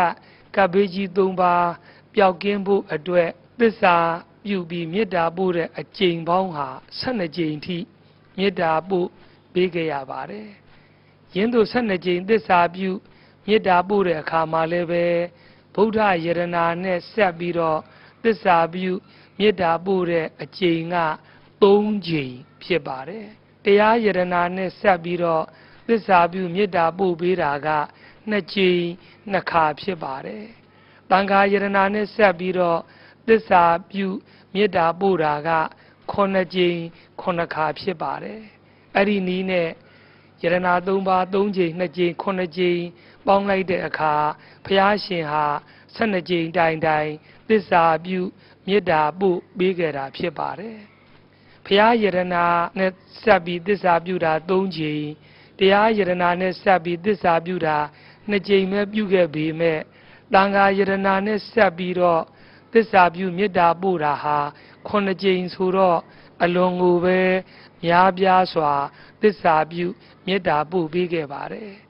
[0.56, 1.68] ကပ်ဘေးကြီး၃ပါး
[2.14, 3.28] ပျောက်ကင်းဖို့အတွက်
[3.60, 3.96] သစ္စာ
[4.44, 6.68] ပြုပြီးမေတ္တာပို့တဲ့အကျင့်ပေါင်းဟာ
[7.00, 7.78] 12ကြိမ်ထိ
[8.38, 9.08] မေတ္တာပို့
[9.52, 10.48] ပေးခဲ့ရပါတယ်။
[11.34, 12.90] ယင်းတို့12ကြိမ်သစ္စာပြု
[13.46, 15.04] မေတ္တာပို့တဲ့အခါမှာလည်းပဲ
[15.80, 17.80] ဗုဒ္ဓယရနာနဲ့ဆက်ပြီးတော့
[18.24, 18.92] သစ္စာပြု
[19.38, 20.96] မေတ္တာပို့တဲ့အကျင့်က
[21.62, 23.26] 3ကြိမ်ဖြစ်ပါတယ်။
[23.64, 25.44] တရားယရနာနဲ့ဆက်ပြီးတော့
[25.88, 27.68] သစ္စာပြုမေတ္တာပို့ပေးတာက
[28.30, 28.82] 2ကြိမ်
[29.34, 30.44] 2ခါဖြစ်ပါတယ်။
[31.10, 32.80] တန်ခါယရနာနဲ့ဆက်ပြီးတော့
[33.28, 34.06] သစ္စာပြု
[34.54, 35.50] မေတ္တာပို့တာက
[36.12, 36.78] 9ကြိမ်
[37.22, 38.40] 9ခါဖြစ်ပါတယ်
[38.94, 39.68] အဲ့ဒီနီးနဲ့
[40.42, 42.82] ယရနာ3ပါး3ကြိမ်2ကြိမ်9ကြိမ်
[43.26, 44.14] ပေါင်းလိုက်တဲ့အခါ
[44.64, 45.46] ဘုရားရှင်ဟာ
[45.96, 47.10] 12ကြိမ်တိုင်တိုင်
[47.48, 48.20] သစ္စာပြု
[48.66, 50.78] မေတ္တာပို့ပေးခဲ့တာဖြစ်ပါတယ်
[51.66, 52.44] ဘုရားယရနာ
[52.78, 55.04] နဲ့ဆက်ပြီးသစ္စာပြုတာ3ကြိမ်
[55.58, 57.78] တရားယရနာနဲ့ဆက်ပြီးသစ္စာပြုတာ
[58.30, 59.80] 2ကြိမ်ပဲပြုခဲ့ပေမဲ့
[60.34, 62.22] တန်ခါယရနာနဲ့ဆက်ပြီးတော့
[62.72, 64.38] သစ္စာပြုမေတ္တာပို့တာဟာ
[64.88, 65.98] ခုနှစ်ကြိမ်ဆိုတော့
[66.42, 67.20] အလွန်ကိုပဲ
[67.84, 68.72] များပြားစွာ
[69.22, 69.86] သစ္စာပြု
[70.26, 71.89] မေတ္တာပို့ပေးခဲ့ပါတယ်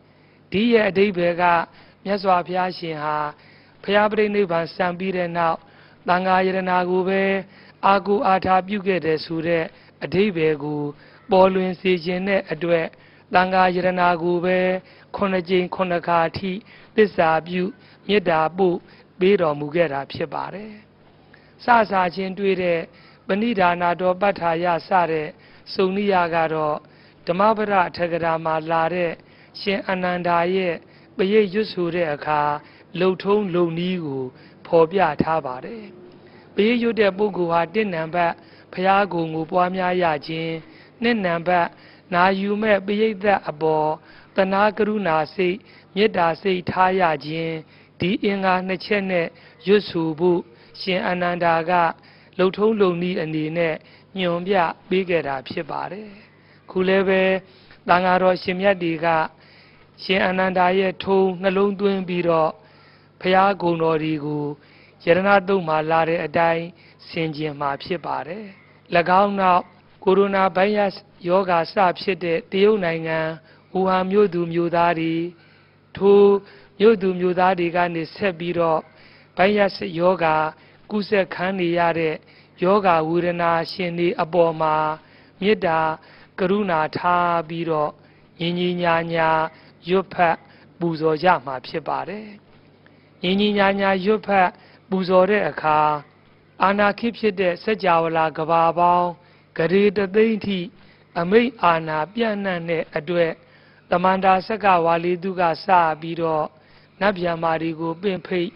[0.53, 1.45] ဒီရဲ့အဓိပ္ပာယ်က
[2.05, 3.17] မြတ်စွာဘုရားရှင်ဟာ
[3.83, 5.59] ဘုရားပြိဋိဘံစံပြီးတဲ့နောက်
[6.09, 7.23] တန်ဃာယရနာကိုပဲ
[7.87, 9.65] အာကုအာထာပြုခဲ့တယ်ဆိုတဲ့
[10.05, 10.83] အဓိပ္ပာယ်ကို
[11.31, 12.87] ပေါ်လွင်စေခြင်းတဲ့အတွက်
[13.35, 14.59] တန်ဃာယရနာကိုပဲ
[15.17, 16.53] ခုနှစ်ကြိမ်ခုနှစ်ခါအထိ
[16.97, 17.63] သစ္စာပြု
[18.09, 18.77] မေတ္တာပို့
[19.21, 20.73] ပေးတော်မူခဲ့တာဖြစ်ပါတယ်။
[21.65, 22.81] စစချင်းတွေ့တဲ့
[23.27, 25.29] ပဏိဒါနာတော်ပဋ္ဌာယစတဲ့
[25.75, 26.77] စုံနိယကတော့
[27.27, 29.13] ဓမ္မပဒအထက်ကရာမှာလာတဲ့
[29.61, 30.75] ရှင်အနန္ဒာရဲ့
[31.17, 32.41] ပရိတ်ရွတ်ဆိုတဲ့အခါ
[32.99, 34.25] လှုပ်ထုံးလုံနီးကို
[34.67, 35.85] ဖော်ပြထားပါတယ်။
[36.55, 38.35] ပရိတ်ရွတ်တဲ့ပုဂ္ဂိုလ်ဟာတင့်နံပါတ်
[38.75, 40.55] ဖျားကုံကိုပွားများရခြင်း
[41.03, 41.69] နှစ်နံပါတ်
[42.15, 43.89] နာယူမဲ့ပရိတ်သက်အပေါ်
[44.37, 45.57] တနာကရုဏာစိတ်
[45.95, 47.55] မေတ္တာစိတ်ထားရခြင်း
[48.01, 49.27] ဒီအင်္ဂါနှစ်ချက်နဲ့
[49.67, 50.41] ရွတ်ဆိုဖို့
[50.81, 51.73] ရှင်အနန္ဒာက
[52.39, 53.75] လှုပ်ထုံးလုံနည်းအနေနဲ့
[54.19, 54.57] ညွန်ပြ
[54.89, 56.11] ပေးခဲ့တာဖြစ်ပါတယ်
[56.71, 57.23] ခုလည်းပဲ
[57.89, 59.07] တန်ဃာတော်ရှင်မြတ်တွေက
[60.03, 62.51] ရှင်အနန္ဒာရဲ့ထုံးနှလုံးသွင်းပြီးတော့
[63.21, 64.45] ဖရာဂုံတော်ဒီကို
[65.05, 66.65] ယရဏတုံမှာလာတဲ့အတိုင်း
[67.09, 68.45] ဆင်ကျင်မှာဖြစ်ပါတယ်၎
[69.23, 69.63] င်းနောက်
[70.05, 73.19] ကိုရိုနာဗိုင်းရပ်စ်ယောဂါစဖြစ်တဲ့တရုတ်နိုင်ငံ
[73.73, 75.15] ဝူဟန်မြို့သူမြို့သားတွေ
[75.97, 76.23] ထို
[76.79, 78.81] မြို့သူမြို့သားတွေကနေဆက်ပြီးတော့
[79.37, 80.37] ဗိုင်းရပ်စ်ယောဂါ
[80.91, 82.15] ကုဆက်ခံနေရတဲ့
[82.63, 84.75] ယောဂဝေဒနာရှင်တွေအပေါ်မှာ
[85.41, 85.81] မေတ္တာ
[86.39, 87.91] ကရုဏာထားပြီးတော့
[88.39, 89.31] ညီညီညာညာ
[89.88, 90.37] ရွတ်ဖတ်
[90.79, 92.29] ပူဇော်ကြမှာဖြစ်ပါတယ်။
[93.23, 94.49] ညီညီညာညာရွတ်ဖတ်
[94.88, 95.79] ပူဇော်တဲ့အခါ
[96.62, 99.11] အာနာခိဖြစ်တဲ့စัจ java လာကဘာပေါင်း
[99.57, 100.61] ဂရေတသိမ့်ထိ
[101.21, 103.33] အမိတ်အာနာပြန့်နှံ့တဲ့အတွက်
[103.90, 105.66] တမန္တာဆက်ကဝါလီသူကစ
[106.01, 106.47] ပြီးတော့
[107.01, 108.51] နတ်ဗျာမာဒီကို ပင့်ဖိတ်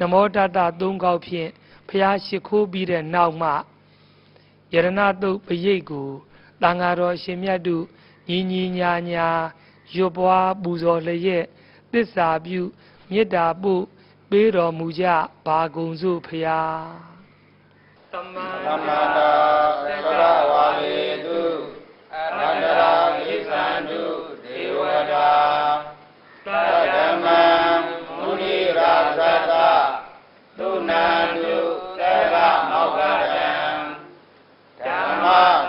[0.00, 1.50] နမောတတသုံးကောက်ဖြင့်
[1.88, 3.54] ဖျားရှိခိုးပြီးတဲ့နောက်မှယ
[4.74, 4.88] ရဏ
[5.22, 6.08] တုတ်ပရိတ်ကို
[6.62, 7.84] တန်ဃာတော်ရှင်မြတ်တို့
[8.28, 9.28] ညီညီညာညာ
[9.96, 11.44] ရွတ်ပွားပူဇော်လျက်
[11.92, 12.60] သစ္စာပြု
[13.10, 13.84] မေတ္တာပို့
[14.30, 15.06] ပေးတော်မူကြ
[15.46, 16.82] ပါကုန်စို့ဖျား
[18.12, 19.32] သမ္မာသမ္မာတာ
[19.84, 21.40] သစ္စာဝါလေတု
[22.14, 24.02] အနန္တရာကိသန္တု
[24.44, 24.80] ဒေဝ
[25.12, 25.32] တာ
[26.46, 27.42] သသတ္တမံ
[28.18, 29.52] မုနိရာဇတ
[30.58, 31.56] သုဏန္တု
[31.98, 32.36] သေရ
[32.70, 32.98] မောက္ခ
[33.34, 33.52] ယံ
[34.80, 35.63] ဓမ္မ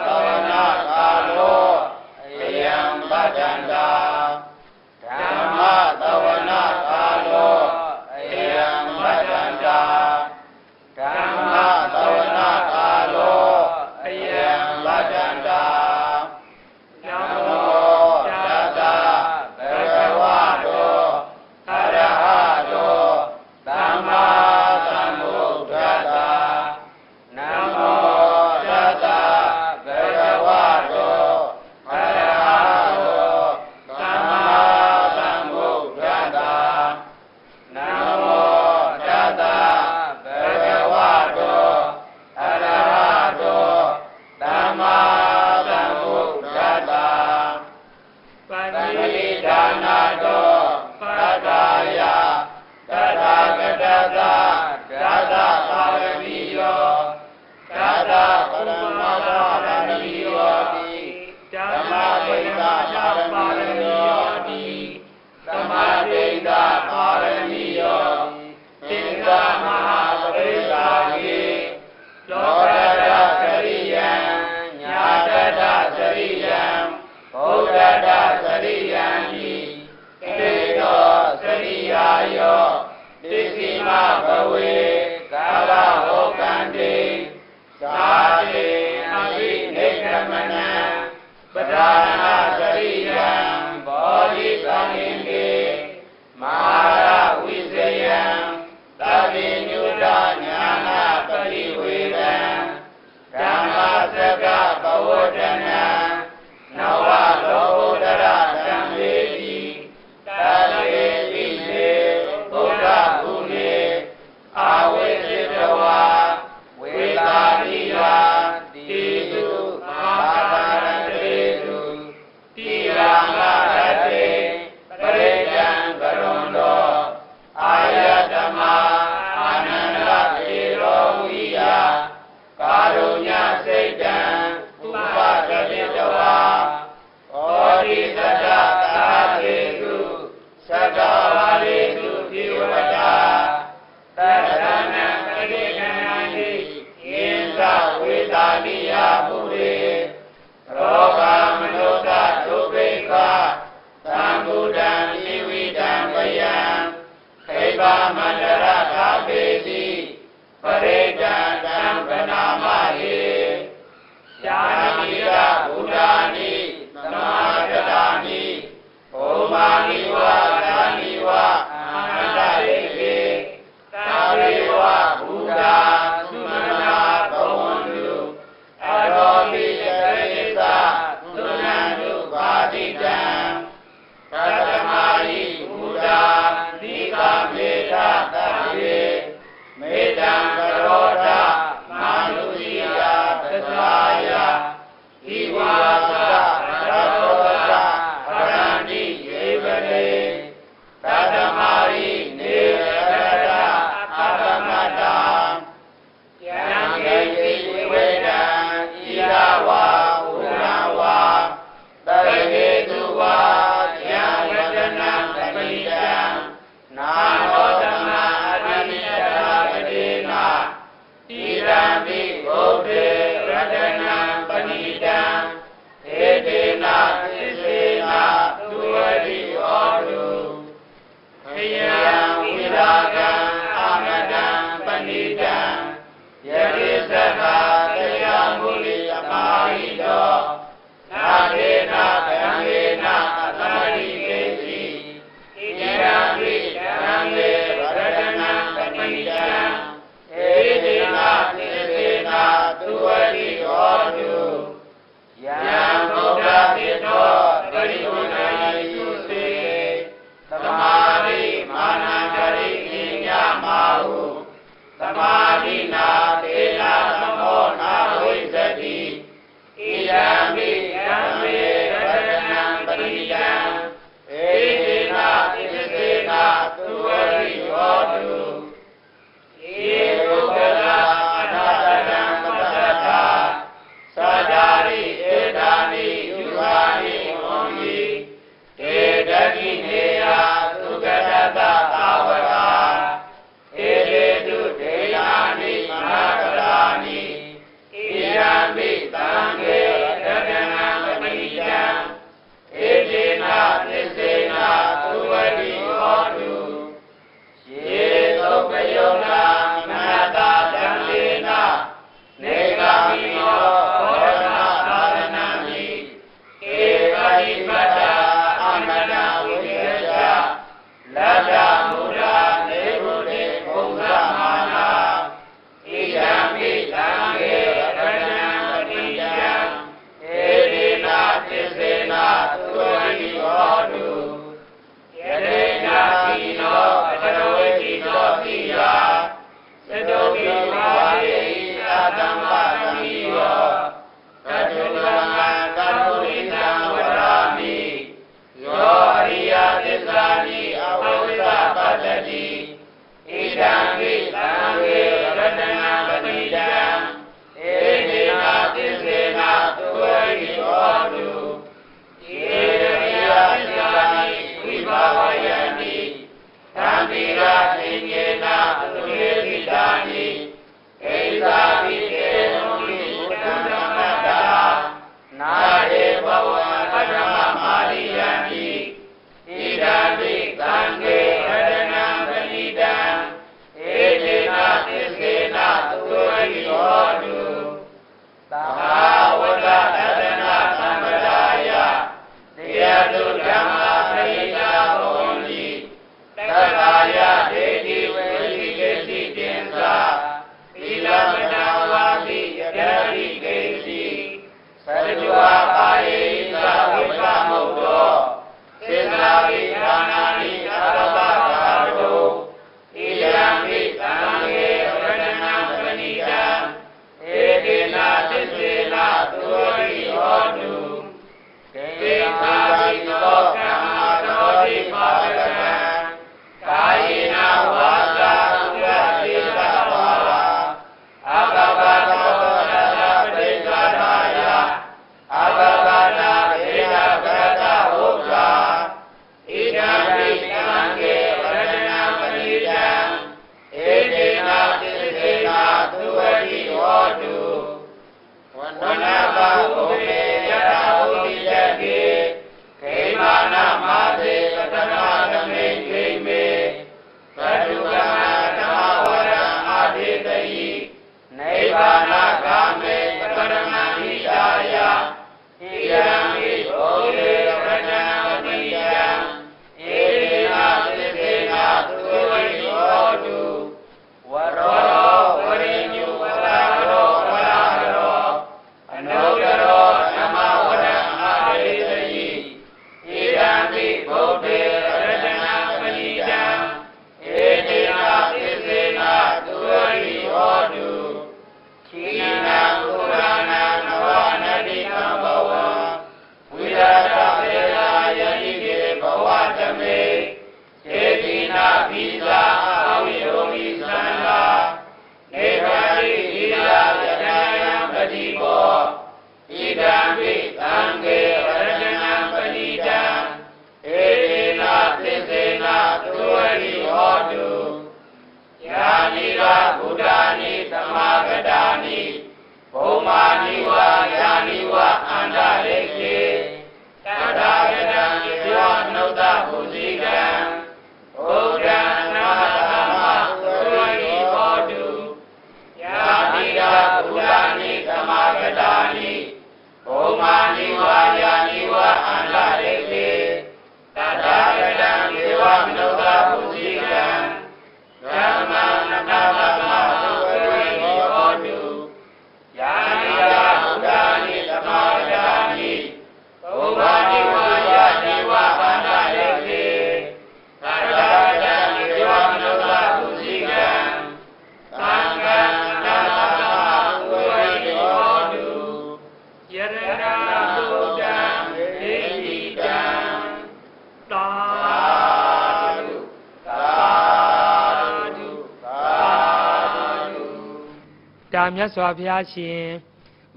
[581.75, 582.61] စွာဘုရားရှင်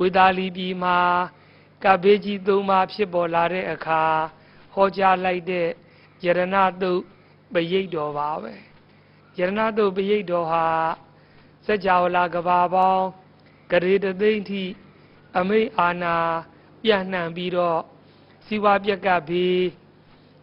[0.01, 0.98] ဝေသာလီပြည်မှာ
[1.85, 4.03] ကဗ္ဗေကြီးသုံးပါးဖြစ်ပေါ်လာတဲ့အခါ
[4.74, 5.68] ဟောကြားလိုက်တဲ့
[6.24, 7.03] ယရဏတုတ်
[7.53, 8.53] ပရိတ်တော်ပါပဲ
[9.38, 10.66] ယရဏတုတ်ပရိတ်တော်ဟာ
[11.66, 13.07] စัจ java လာကဘာပေါင်း
[13.70, 14.64] ဂရေတသိမ့်ထိ
[15.38, 16.16] အမိတ်အာနာ
[16.83, 17.81] ပြန့်နှံ့ပြီးတော့
[18.46, 19.62] စီဝါပြက်ကဘေး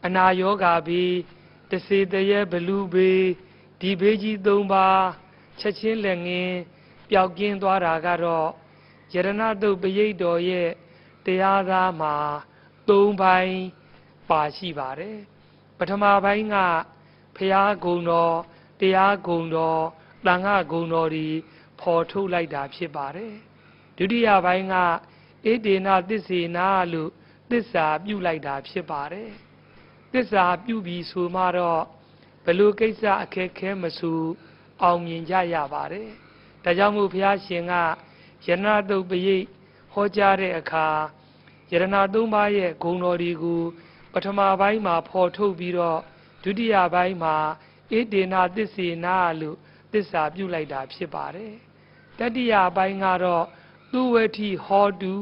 [0.06, 1.14] အနာယောဂါဘေး
[1.72, 3.26] တစေတရေဘလူဘေး
[3.80, 5.04] ဒီဘေးကြီးသုံးပါး
[5.60, 6.56] ချက်ချင်းလက်ငင်း
[7.10, 8.50] ပျောက်ကင်းသွားတာကတော့
[9.14, 9.30] ယရဏ
[9.62, 10.70] တုတ်ပရိတ်တော်ရဲ့
[11.26, 12.16] တရားသားမှာ
[12.88, 13.60] ၃ပိုင်း
[14.30, 15.18] ပါရှိပါတယ်
[15.78, 16.56] ပထမပိုင်းက
[17.36, 18.36] ဖရာဂုံတော်
[18.82, 19.82] တရားဂုံတော်
[20.26, 21.28] တန်ခဂုံတော်ဒီ
[21.80, 23.34] ဖော်ထုတ်လိုက်တာဖြစ်ပါတယ်
[23.98, 24.88] ဒုတိယပိုင်းကဣ
[25.66, 27.12] တေနသစ္စေနာလို့
[27.52, 29.32] သစ္စာပြုလိုက်တာဖြစ်ပါတယ်
[30.14, 31.84] သစ္စာပြုပြီးဆိုမှတော့
[32.46, 34.14] ဘယ်လိုကိစ္စအခက်ခဲမဆူ
[34.82, 36.10] အောင်မြင်ကြရပါတယ်
[36.66, 37.74] ဒါကြောင့်မို့ဘုရားရှင်က
[38.46, 39.46] ယရဏတုတ်ပရိတ်
[39.94, 40.88] ဟောကြားတဲ့အခါ
[41.72, 43.62] ယရဏသုံးပါးရဲ့ဂုဏ်တော်တွေကို
[44.14, 46.00] ပထမပိုင်းမှာဖော်ထုတ်ပြီးတော့
[46.44, 47.36] ဒုတိယပိုင်းမှာ
[47.92, 49.58] ဣတေနသစ္စေနာလို့
[49.92, 51.56] သစ္စာပြုလိုက်တာဖြစ်ပါတယ်
[52.20, 53.46] တတိယပိုင်းကတော့
[53.92, 55.16] သူဝတိဟောတု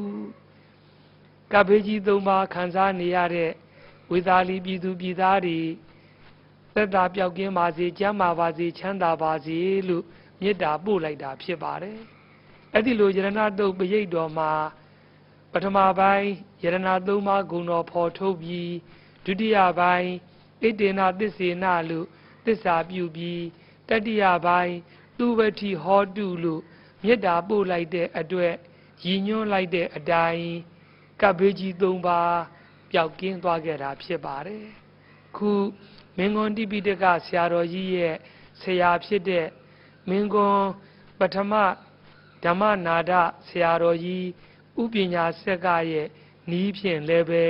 [1.54, 3.52] ကဗ္ဗေကြီးသုံးပါးခံစားနေရတဲ့
[4.12, 5.60] ဝေသာလီပြည်သူပြည်သားတွေ
[6.74, 10.04] သက်သာပြောက်ကင်းပါစေကျမ်းမာပါစေချမ်းသာပါစေလို့
[10.44, 12.00] မေတ္တာပို့လိုက်တာဖြစ်ပါတယ်
[12.74, 14.52] အဲ့ဒီလိုယရဏတုတ်ပရိတ်တော်မှာ
[15.52, 16.30] ပထမပိုင်း
[16.64, 16.78] ယရဏ
[17.08, 18.74] သုံးပါးဂုဏ်တော်ဖော်ထုတ်ပြီး
[19.26, 20.10] ဒုတိယပိုင်း
[20.62, 22.08] ဣတေနသစ္စေနလို့
[22.46, 23.44] သစ္စာပြုပြီး
[23.90, 24.76] တတိယပိုင်း
[25.18, 26.62] သူဝတိဟောတုလို့
[27.04, 28.54] မေတ္တာပို့လိုက်တဲ့အတွက်
[29.06, 30.46] ရည်ညွှန်းလိုက်တဲ့အတိုင်း
[31.22, 32.40] ကပ္ပေကြီး၃ပါး
[32.92, 34.66] ပျောက်ကင်းသွားခဲ့တာဖြစ်ပါတယ်
[35.38, 35.52] ခု
[36.18, 38.16] မင်းကွန်တိပိတကဆရာတော်ကြီးရဲ့
[38.62, 39.46] ဆရာဖြစ်တဲ့
[40.10, 40.60] မင်းကွန်
[41.20, 41.54] ပထမ
[42.44, 43.12] ဓမ္မနာဒ
[43.48, 44.26] ဆရာတော်ကြီး
[44.82, 46.08] ဥပညာဆက်ကရဲ့
[46.50, 47.50] နီးဖြင့်လည်းပဲယ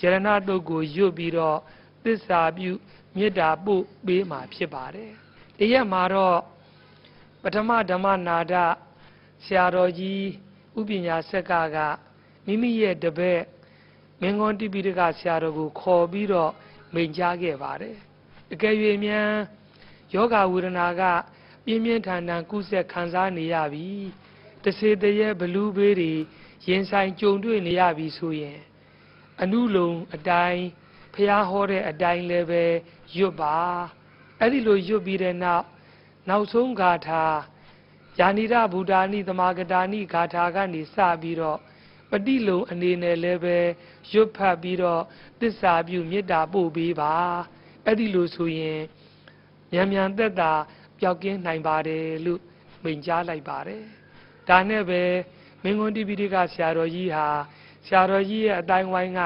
[0.00, 1.58] ရဏတုတ်ကိုရွတ်ပြီးတော့
[2.04, 2.70] သစ္စာပြု
[3.16, 5.10] မေတ္တာပို့ပေးမှာဖြစ်ပါတယ်။
[5.58, 6.38] ဒီရက်မှာတော့
[7.42, 8.54] ပထမဓမ္မနာဒ
[9.44, 10.22] ဆရာတော်ကြီး
[10.78, 11.78] ဥပညာဆက်ကက
[12.46, 13.42] မိမိရဲ့တပည့်
[14.20, 16.52] မင်းကွန်တိပိတကဆရာတော်ကိုခေါ်ပြီးတော့
[16.94, 17.96] မိန်ကြားခဲ့ပါတယ်။
[18.52, 18.74] အကယ်၍
[19.04, 19.30] မြန်
[20.14, 21.02] ယောဂဝေဒနာက
[21.64, 23.88] ပြင်းပြင်းထန်ထန်ကုဆက်ခံစားနေရပြီ။
[24.64, 26.12] တစေတရေဘလူးဘေးတွေ
[26.68, 28.58] ရင်ဆိုင်ကြုံတွေ့နေရပြီဆိုရင်
[29.42, 30.62] အနုလုံအတိုင်း
[31.14, 32.64] ဖះဟောတဲ့အတိုင်းလည်းပဲ
[33.16, 33.56] ရွတ်ပါ
[34.40, 35.66] အဲ့ဒီလိုရွတ်ပြီးတဲ့နောက်
[36.28, 37.24] နောက်ဆုံးဂါထာ
[38.18, 41.58] ယာနိရဗုဒ္ဓာနိသမာဂတာနိဂါထာကနေစပြီးတော့
[42.10, 43.58] ပฏิလုံအနေနဲ့လည်းပဲ
[44.12, 45.02] ရွတ်ဖတ်ပြီးတော့
[45.40, 47.12] သစ္စာပြုမေတ္တာပို့ပေးပါ
[47.84, 48.80] အဲ့ဒီလိုဆိုရင်
[49.72, 50.52] မြန်မြန်သက်သာ
[51.04, 52.40] ပျောက်ကင်းနိုင်ပါတယ်လို့
[52.82, 53.82] မိန့်ကြားလိုက်ပါတယ်
[54.48, 55.02] ဒါနဲ့ပဲ
[55.62, 57.26] မင်းကွန်းတိပိဋကဆရာတော်ကြီးဟာ
[57.86, 59.20] ဆရာတော်ကြီးရဲ့အတိုင်းဝိုင်းက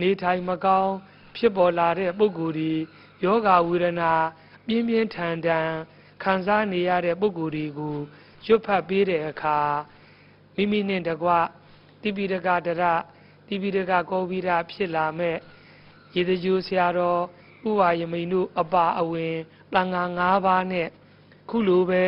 [0.00, 0.92] နေထိုင်မကောင်း
[1.36, 2.72] ဖြစ်ပေါ်လာတဲ့ပုဂ္ဂိုလ်ဒီ
[3.24, 4.12] ယောဂဝေဒနာ
[4.66, 5.68] ပြင်းပြင်းထန်ထန်
[6.22, 7.96] ခံစားနေရတဲ့ပုဂ္ဂိုလ်တွေကို
[8.46, 9.58] ရွတ်ဖတ်ပေးတဲ့အခါ
[10.56, 11.30] မိမိနဲ့တကွ
[12.02, 12.82] တိပိဋကတရ
[13.48, 15.36] တိပိဋကကောဝိရဖြစ်လာမဲ့
[16.14, 17.20] ရေတကြိုဆရာတော်
[17.68, 19.34] ဥပါယမိန်တို့အပါအဝင်
[19.72, 20.88] တန်ဃာ၅ပါးနဲ့
[21.50, 22.04] ခုလိုပဲ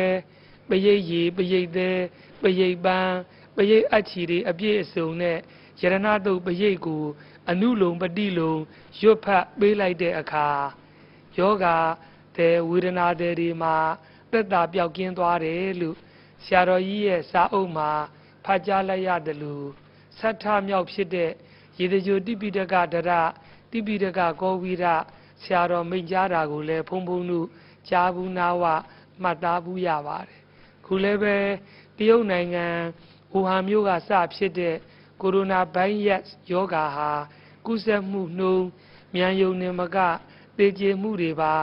[0.69, 1.99] ပရိတ်ရီပရိတ်သေး
[2.41, 3.15] ပရိတ်ပန်း
[3.55, 5.37] ပရိတ်အချီတွေအပြည့်အစုံနဲ့
[5.81, 7.03] ယရဏတုတ်ပရိတ်ကို
[7.49, 8.53] အနုလုံပတိလုံ
[8.99, 10.47] ရွတ်ဖတ်ပေးလိုက်တဲ့အခါ
[11.37, 11.65] ယောဂ
[12.37, 13.75] တဲ့ဝေဒနာတဲ့တွေမှာ
[14.31, 15.97] သက်သာပြောက်ကင်းသွားတယ်လို့
[16.43, 17.89] ဆရာတော်ကြီးရဲ့စာအုပ်မှာ
[18.45, 19.67] ဖတ်ကြားလိုက်ရတယ်လို့
[20.19, 21.31] ဆဋ္ဌမြောက်ဖြစ်တဲ့
[21.79, 23.11] ရေတကြိုတိပိဋကဒရ
[23.71, 24.85] တိပိဋကကောဝိရ
[25.41, 27.47] ဆရာတော်မိန့်ကြားတာကိုလည်းဖုံဖုံတို့
[27.89, 28.63] ကြားဘူးနာဝ
[29.23, 30.39] မှတ်သားဘူးရပါတယ်
[30.85, 31.37] ခုလည်းပဲ
[31.97, 32.67] တရုတ်နိုင်ငံ
[33.31, 34.75] ဝူဟန်မြို့ကစဖြစ်တဲ့
[35.21, 37.11] ကိုရိုနာဗိုင်းရပ်စ်ယောဂါဟာ
[37.65, 38.65] ကုသမှုနှုံး
[39.15, 39.97] မြန်ယုံနေမက
[40.57, 41.53] သေကျေမှုတွေပါ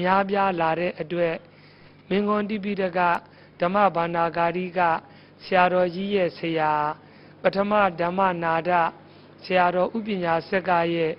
[0.00, 1.36] များပြားလာတဲ့အတွက်
[2.08, 3.00] မင်းကွန်တိပိတက
[3.60, 4.80] ဓမ္မဘာနာဂါရိက
[5.44, 6.72] ဆရာတော်ကြီးရဲ့ဆရာ
[7.42, 8.70] ပထမဓမ္မနာဒ
[9.44, 11.12] ဆရာတော်ဥပညာစက်ကရဲ့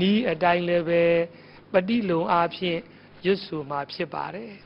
[0.00, 1.04] နီးအတိုင်းလည်းပဲ
[1.72, 2.80] ပฏิလုံအားဖြင့်
[3.24, 4.65] ရွတ်ဆိုမှာဖြစ်ပါတယ်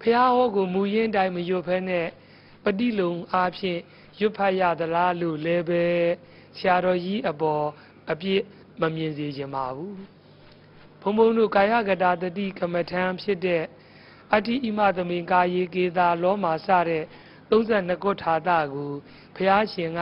[0.00, 2.06] ဖះဟောကိုမူရင်းတိုင်းမရွတ်ဖဲနဲ့
[2.64, 3.80] ပฏิလုံအားဖြင့်
[4.18, 5.84] ရွတ်ဖတ်ရသလားလို့လည်းပဲ
[6.56, 7.64] ဆရာတော်ကြီးအပေါ်
[8.10, 8.42] အပြစ်
[8.80, 9.96] မမြင်စေချင်ပါဘူး
[11.00, 13.64] ဘုံဘုံတို့ကာယကတာတတိကမ္မထံဖြစ်တဲ့
[14.32, 17.04] အတ္တိဣမသမိန်ကာယေကေသာလောမာစတဲ့
[17.50, 18.92] 32ခုထာတာကို
[19.36, 20.00] ဘုရားရှင်က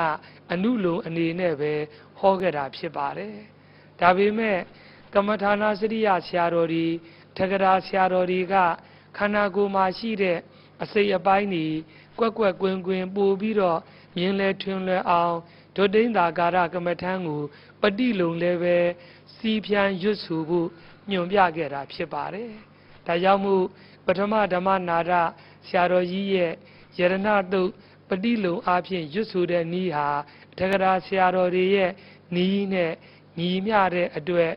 [0.53, 1.73] အနုလုံအနေနဲ့ပဲ
[2.19, 3.37] ဟောခဲ့တာဖြစ်ပါတယ်
[4.01, 4.59] ဒါပေမဲ့
[5.15, 6.87] ကမ္မထာနာစရိယဆရာတော်ဒီ
[7.37, 8.55] ထကရာဆရာတော်တွေက
[9.19, 10.39] ခန္ဓာကိုယ်မှာရှိတဲ့
[10.83, 11.67] အစိတ်အပိုင်းတွေ
[12.19, 13.79] ကွက်ကွက်ကွင်းကွင်းပို့ပြီးတော့
[14.17, 15.35] မြင်လဲထွင်လဲအောင်
[15.77, 17.41] ဒုတိယသာကာရကမ္မထံကို
[17.81, 18.77] ပฏิလုံလည်းပဲ
[19.37, 20.69] စီဖြံရွတ်ဆိုဖို့
[21.11, 22.51] ညွန်ပြခဲ့တာဖြစ်ပါတယ်။
[23.07, 23.65] ဒါကြောင့်မို့
[24.07, 25.13] ပထမဓမ္မနာရ
[25.67, 26.53] ဆရာတော်ကြီးရဲ့
[26.99, 27.15] ယရဏ
[27.53, 27.71] တုတ်
[28.09, 30.09] ပฏิလုံအားဖြင့်ရွတ်ဆိုတဲ့ဤဟာ
[30.59, 31.91] တက္ကရာဆရာတော်တွေရဲ့
[32.45, 32.93] ဤနဲ့
[33.39, 34.53] ညီမျှတဲ့အတွက်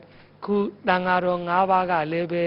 [0.45, 0.55] ခု
[0.87, 2.45] တန်ဃာတော်၅ပါးကလည်းပဲ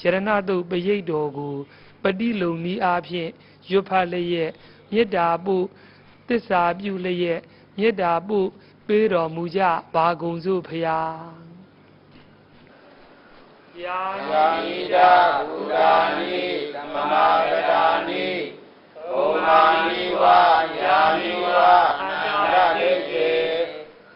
[0.00, 1.56] ယရဏတုတ်ပရိတ်တော်ကို
[2.02, 3.30] ပฏิလုံဤအားဖြင့်
[3.70, 4.52] ရွတ်ဖတ်လျက်
[4.92, 5.56] မေတ္တာပု
[6.26, 7.40] သစ္စာပြုလျက်
[7.78, 8.38] မေတ္တာပု
[8.86, 9.62] ပေးတော်မူကြ
[9.94, 11.00] ပါကုန်စို့ဖရာ
[13.82, 15.12] ယာယာမိတာ
[15.48, 16.44] ဘုရားနိ
[16.74, 18.26] သမ္မာကတာနိ
[19.10, 20.40] ဘုမာနိဝါ
[20.80, 23.32] ယာမိဝါအန္တရတိကေ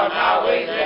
[0.08, 0.77] now we live.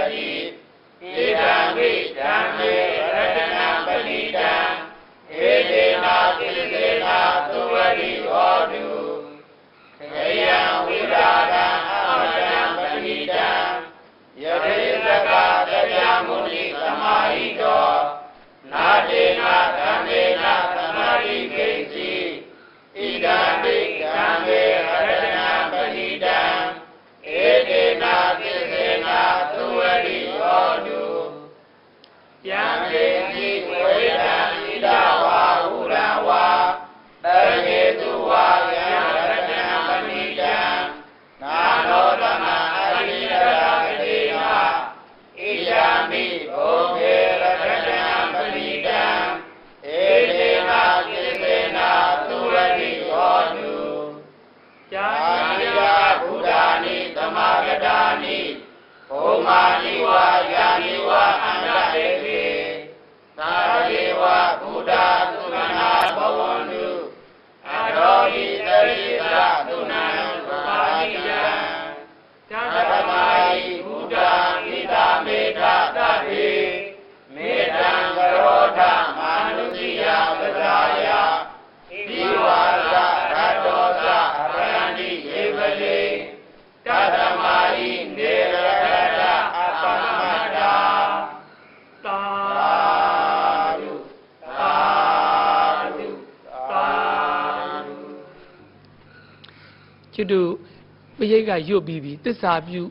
[101.43, 102.83] တ်ကရွတ်ပြီးပြီတစ္ဆာပြု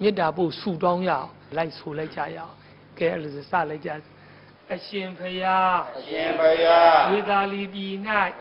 [0.00, 2.54] မေတ္တာပို့ဆူတောင်းရအောင်လိုက်ဆိုလိုက်ကြရအောင်
[2.98, 3.36] ကဲအဲ့လိုစ
[3.70, 3.90] လိုက်ကြ
[4.72, 5.58] အရှင်ဖရာ
[5.98, 7.94] အရှင်ဘုရားဝေသာလီပြည်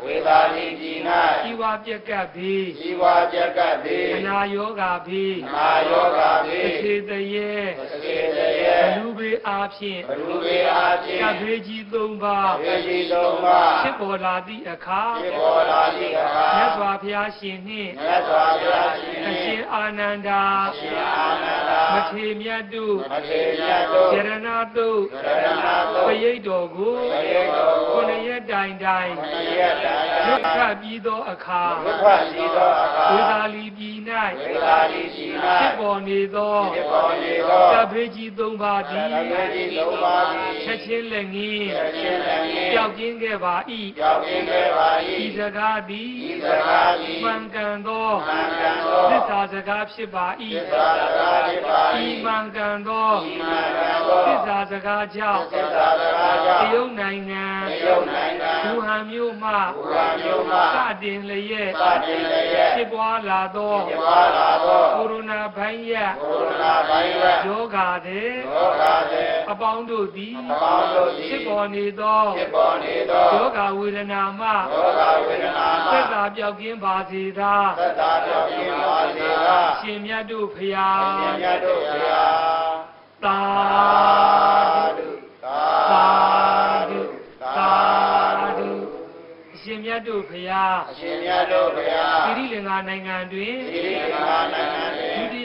[0.05, 0.97] ဝေသာလီပြည်၌
[1.49, 7.53] ဤဝပြက်ကပ်ပြီး၌ဇီဝပြက်ကပ်သည်အနာယောဂါပြီးမာယောဂါဖြသင့်ခေတရေ
[7.91, 9.12] သကေတရေဘလူဘေ
[9.47, 20.43] အားဖြင့်ဘရူပေအားဖြင့်ကပ်ဘေးကြီးသုံးပါးဝေကြီးသုံးပါးဖြစ်ပေါ်လာသည့်အခါဖြစ်ပေါ်လာသည့်အခါမြတ်စွာဘုရားရှင်နှင့်မြတ်စွာဘုရားရှင်အရှင်အာနန္ဒာ
[20.77, 23.39] ရှင်အာနန္ဒာမထေမြတ်တို့မထေ
[23.69, 29.23] ရတို့ယရဏတို့ရတနာတို့ပရိတ်တော်ကိုပရိတ်တော်ကိုခုနှစ်ရက်တိုင်တိုင်မ
[29.59, 33.92] ရတန်လွတ်ခတ်ပြီးသောအခါဘုခရှိသောအခါဝေသာလီပြည်
[34.37, 43.55] ဝေ၌သာလီရှိဖြစ်၌ပေါ်နေသောဖြစ်ပေါ်နေသောကပ်ဘေးကြီးသုံးပါးသည်သကေကြီးသုံးပါးသည် ချက်ချင်းလက်ငင်းချက်ချင်းလည်းငင်းပျောက်ကင်းခဲ့ပါ၏
[43.99, 82.93] ကြောက်ကင်းခဲ့ပါဤ၏စကားသည်ဤစကားသည်မှန်ကန်သောမှန်ကန်သောသစ္စာစကားဖြစ်ပါ၏သစ္စာစကားဖြစ်ပါဤ၏မှန်ကန်သောဤမှန်ကန်သောသစ္စာစကားကြောင့်သစ္စာစကားကြောတင့်ရုတ်နိုင်ငံတရုတ်နိုင်ငံဘူဟန်မြို့မှဘူဟန်မြို့မှစတင်လျက်စတင်လျက်ဖြစ်ပွားလာသောဖြစ်ပွားလာသောကိုရိုနာဗိုင်းရပ်ကိုရိုနာဗိုင်းရပ်စ်ယောဂါသည်ရောဂါသည် အပေါင်းတို့သည်အပေါင်းတို့သည်ဖြစ်ပေါ်နေသောဖြစ်ပေါ်နေသောယောဂါဝေဒနာမှရောဂါဝေဒနာမှသက်သာပြောက်ကင်းပါစေသာသက်သာပြောင်းပြပါစေသာရှင်မြတ်တို့ဖရာအရှင်မြတ်တို့ဘုရား
[83.23, 83.39] သာ
[83.71, 85.09] သာဓု
[85.43, 86.05] သာသာ
[86.89, 86.99] ဓု
[87.41, 88.69] သာသာဓု
[89.53, 94.92] အရှင်မြတ်တို့ဖရာအရှင်မြတ်တို့ဘုရားသီရိလင်္ကာနိုင်ငံတွင်ဒီရိမာနိုင်ငံတွင်ဒုတိ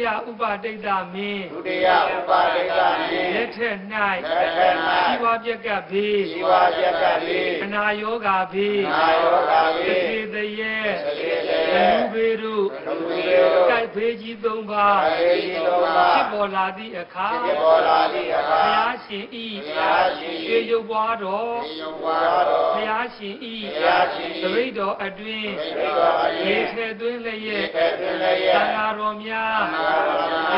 [0.05, 2.81] ယဥပတိတ်တမင်းဒုတိယဥပဒေက
[3.11, 3.77] နှင့်လက်ထက်၌
[4.31, 4.75] လက်ထက်၌
[5.07, 29.88] ဇီဝပြက်ကပ်ဘေးဇီဝပြက်ကလေးအနာယောဂါဘေးနာယောဂါသလေးကေတရေသကေတရေဘလူဘေးတို့လူမျိုးတို့တိုက်ဘေးကြီးသုံးပါးအေဒီတော်မှာဖြစ်ပေါ်လာသည့်အခါဖြစ်ပေါ်လာသည့်အခါဘုရားရှင်ဤဘုရားရှင်၏ေရုပ်ပွားတော်ဒီယုံပါတော်ဘုရားရှင်ဤဘုရားရှင်၏သရိတ်တော်အတွင်းသရိတ်တော်အတွင်းရေထဲသွင်းလျက်ဧကတွင်လည်းသံရဲ့ဃာတော်များသံဃာတော်များယ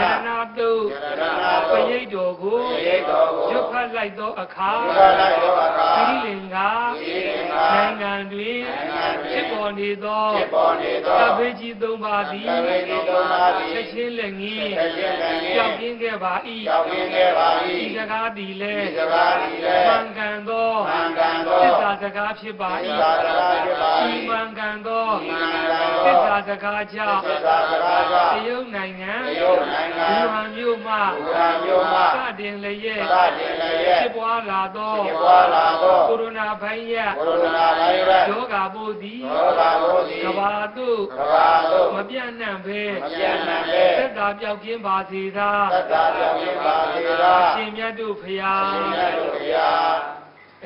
[0.00, 6.70] ရနာတုတ်ယရဏတုတ်ပရိတ်တော်ကိုပရိတ်တော်ကိုရွတ်ဖတ်လိုက်သောအခါရွတ်ဖတ်လိုက်သောအခါသီရိလင်္ကာ
[7.00, 16.32] သီရိလင်္ကာနိုင်ငံတွင်နိုင်ငံတွင် ဖြစ်ပေါ်နေသောဖြစ်ပေါ်နေသောကဘေးကြီးသုံးပါးသည်ကဘေးကြီးသုံးပါးသည်ချက်ချင်းလက်ငင်းချက်ချင်းလက်ငင်းကြောက်ကင်းခဲ့ပါ၏
[16.66, 50.09] ကြောက်ကင်းခဲ့ပါဤ၏စကားသည်လည်းဤစကားသည်လည်းမှန်ကန်သောမှန်ကန်သောသစ္စာစကားဖြစ်ပါသ၏စ္စာစကားဖြစ်ပါ၏ဤမှန်ကန်သောဤမှန်ကန်သောသစ္စာစကားကြောင့်သစ္စာစကားကြောင့်တရုတ်နိုင်ငံတရုတ်နိုင်ငံဘူဟန်မြို့မှဘူဟန်မြို့မှစတင်လျက်စတင်လျက်ဖြစ်ပွားလာသောဖြစ်ပွားလာသောကိုရိုနာဗိုင်းရပ်ကိုရိုနာဗိုင်းရပ်စ်ယောဂါပိုးသည်ရောဂါပိုးသည်ကဘာသို့ကမ္ဘာသို့မပြန့်နှံ့ဘဲမပြန့်နှံ့ဘဲသက်သာပြောက်ကင်းပါစေသာသက်သာပြောင်းပြပါစေသာအရှင်မြတ်တို့ဖရာအရှင်မြတ်တို့ဘုရား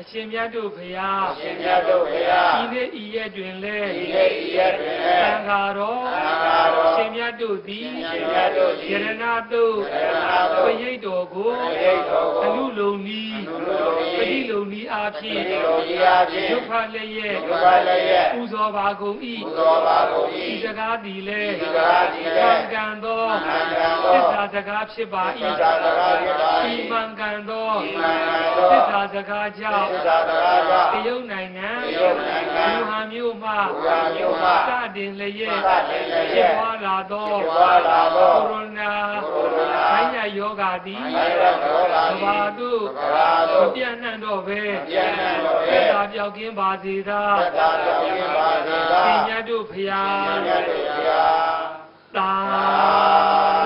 [0.01, 9.23] အရှင်မြတ်တို့ဖရာအရှင်မြတ်တို့ဘုရားဤနေ့ဤရက်တွင်လည်းဒီနေ့ဤရက်တွင်လည်းသံဃာတော်သံဃာတော်ရှင်မြတ်တို့သည်ရှင်မြတ်တို့သည်ယရဏ
[9.53, 38.91] တို့ယရဏတို့ပရိတ်တော်ကိုပရိတ်တော်ကိုအနုလုံနီးအနုလုံနီးပရိလုံနီးအားဖြင့်ဒီလိုကြီးအားဖြင့်ရုပ်ဖတ်လျက်ဒုက္ခလည်းရဲ့ပူဇော်ပါကုန်၏ဘုသောပါကုန်ဤ၏စကားသည်လည်းဤစကားသည်လည်းမှန်ကန်သောမှန်ကန်သောသစ္စာစကားဖြစ်ပါသ၏စ္စာစကားဖြစ်ပါ၏ဤမှန်ကန်သောဤမှန်ကန် သောသစ္စာစကားကြောင့်သစ္စာစကားကြောင့်တရုတ်နိုင်ငံတရုတ်နိုင်ငံဘူဟန်မြို့မှဘူဟန်မြို့မှစတင်လျက်စတင်လျက်ဖြစ်ပွားလာသောဖြစ်ပွားလာသောကိုရိုနာ
[39.25, 51.75] ကိုရိုနာဘိုင်းရယောဂါသည်ဘိုင်းရယောဂါသည်ကဘာတို့ကမ္ဘာသို့မပြန့်နှံ့တော့ဘဲမပြန့်နှံ့တော့ဘဲသက်သာပြောက်ကင်းပါစေသာသက်သာပြောင်းပြပါစေသာရှင်မြတ်တို့ဖရာရှင်မြတ်တို့ဘုရား
[52.17, 52.33] သာ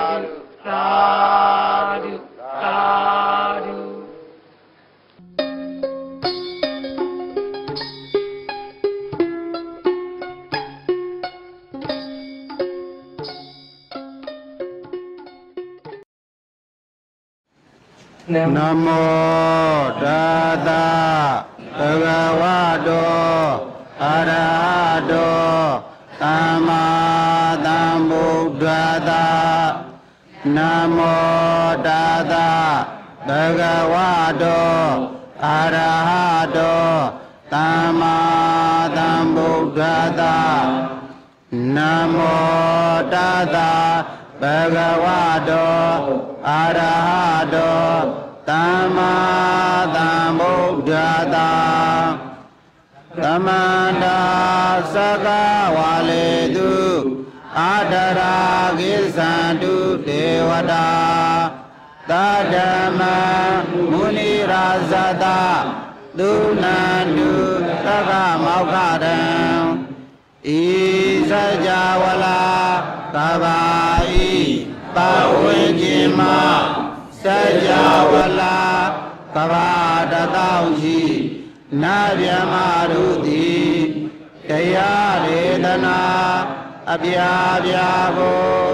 [0.09, 0.31] ဓုသာဓု
[0.67, 1.58] သာ
[18.33, 20.05] နနမမောတ
[20.67, 20.69] တ
[21.77, 22.05] သဗ္ဗ
[22.39, 22.43] ဝ
[22.87, 23.49] တော
[24.03, 25.47] အရဟတော
[26.21, 26.85] သမ္မာ
[27.65, 28.65] သမ္ဗုဒ္ဓ
[29.09, 29.11] တ
[30.55, 30.57] န
[30.95, 31.89] မောတ
[32.31, 32.35] တ
[33.29, 33.61] သဗ္ဗ
[33.93, 33.95] ဝ
[34.41, 34.77] တော
[35.45, 35.77] အရ
[36.07, 36.11] ဟ
[36.55, 36.89] တော
[37.53, 38.17] သမ္မာ
[38.97, 39.81] သမ္ဗုဒ္ဓ
[40.19, 40.21] တ
[41.75, 41.77] န
[42.15, 43.15] မောတ
[43.55, 43.57] တ
[44.41, 44.43] ဘ
[44.75, 45.05] ဂဝ
[45.49, 46.01] တော
[46.49, 47.89] အာရဟတော
[48.49, 49.15] သမ္မာ
[49.95, 50.91] သမ္ဗုဒ္ဓ
[51.35, 51.53] တာ
[53.23, 54.21] သမန္တာ
[54.93, 55.27] သက
[55.75, 56.73] ဝါလေတု
[57.59, 58.37] အာဒရာ
[58.79, 59.75] ကိသန္တု
[60.07, 60.89] ဒေဝတာ
[62.09, 63.01] သာဓမ္မ
[63.91, 65.25] မုနိရာဇတ
[66.19, 66.31] သု
[66.63, 67.31] နန္တု
[67.85, 68.11] သက္က
[68.43, 69.21] မောက္ခရံ
[70.57, 70.59] ဤ
[71.29, 71.31] စ
[71.65, 71.69] ကြ
[72.01, 72.39] ဝဠာ
[73.15, 73.88] ကဘာ
[74.99, 76.21] ဤပဝေခြင်းမ
[77.21, 77.23] စ
[77.63, 77.69] ကြ
[78.11, 78.59] ဝဠာ
[79.35, 79.71] ကဘာ
[80.11, 81.01] တတောင်ရှိ
[81.81, 82.55] နာဗျမ
[82.91, 83.73] တို့သည်
[84.49, 86.01] တရားဒေသနာ
[86.91, 87.33] အပြာ
[87.65, 88.69] ပြာကို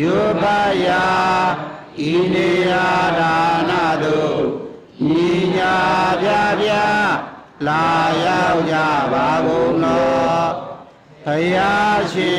[0.00, 1.06] ယူပါယာ
[2.10, 2.88] ဤနေရာ
[3.18, 3.36] ဒါ
[3.70, 4.40] နတို့
[5.06, 5.76] ညီညာ
[6.22, 6.28] ပြ
[6.60, 6.70] ပြ
[7.66, 7.86] လာ
[8.24, 8.76] ရောက်ကြ
[9.12, 10.42] ပါကုန်လော
[11.24, 12.34] ဖယားရှိ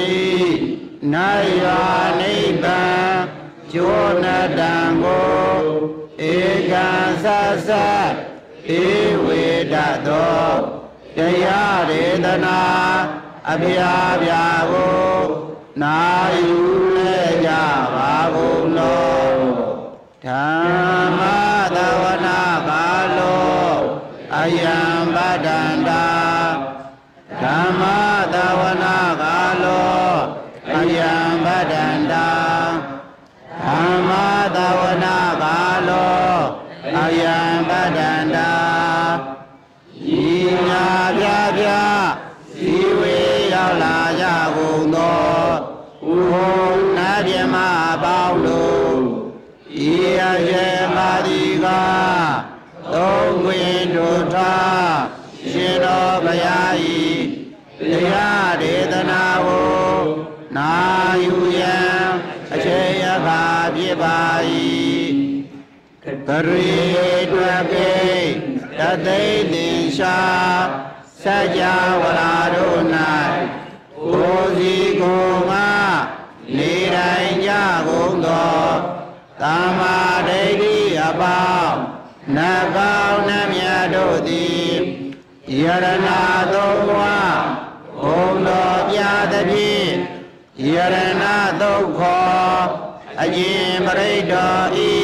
[1.13, 1.83] နိုင်ရာ
[2.19, 3.18] နိဗ္ဗာန်
[3.73, 4.25] ကျိုးန
[4.59, 5.63] တံကို
[6.21, 6.35] ဧ
[6.71, 6.89] ကံ
[7.23, 7.25] သ
[7.67, 7.69] သ
[8.79, 8.83] ဧ
[9.25, 9.75] ဝေဒ
[10.07, 10.49] သော
[11.17, 12.61] တရားဒေသနာ
[13.49, 15.19] အပြာပြာကို
[15.81, 15.99] နာ
[16.37, 16.53] ယူ
[16.95, 17.49] လဲကြ
[17.93, 19.33] ပါကုန်လော
[20.25, 21.38] ဓမ္မ
[51.63, 51.81] မာ
[52.93, 54.97] တိကသုံးခွင်တို့ထား
[55.51, 57.01] ရှင်တော်ဘုရားဤ
[57.91, 59.99] တရားဒေသနာကို
[60.57, 60.73] နာ
[61.23, 62.07] ယူရန်
[62.53, 63.43] အချိန်အခါ
[63.75, 64.19] ဖြစ်ပါ၏
[66.27, 66.71] ကရေ
[67.33, 67.91] တွက်ပေ
[68.79, 70.19] တသိသင်္ရှာ
[71.23, 72.81] စัจ java လာတို့၌
[73.95, 75.69] ကိုယ်စီကိုယ်ငါ
[76.57, 77.51] နေတိုင်းကြ
[77.87, 78.59] ကုန်သော
[79.41, 79.97] သမ္မာ
[80.27, 80.68] ဒိဋ္ဌိ
[81.09, 81.79] အပေါင်း
[82.35, 84.69] နတ်ကောင်းနှမြတ်တို့သည်
[85.61, 86.21] ယရနာ
[86.53, 87.43] သုံးပါး
[88.01, 88.99] ဘုံတော်ပြ
[89.31, 89.91] သဖြင့်
[90.65, 92.63] ယရနာသုတ်ခော
[93.21, 94.35] အကျင်ပရိဒ္ဓ
[94.91, 94.97] ဤ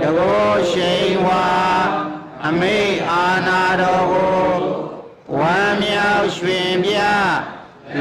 [0.00, 1.46] တဘောရှိန်ဝါ
[2.46, 4.52] အမိတ်အာနာတော်ကို
[5.38, 6.96] ဝမ်းမြောက်ရွှင်ပြ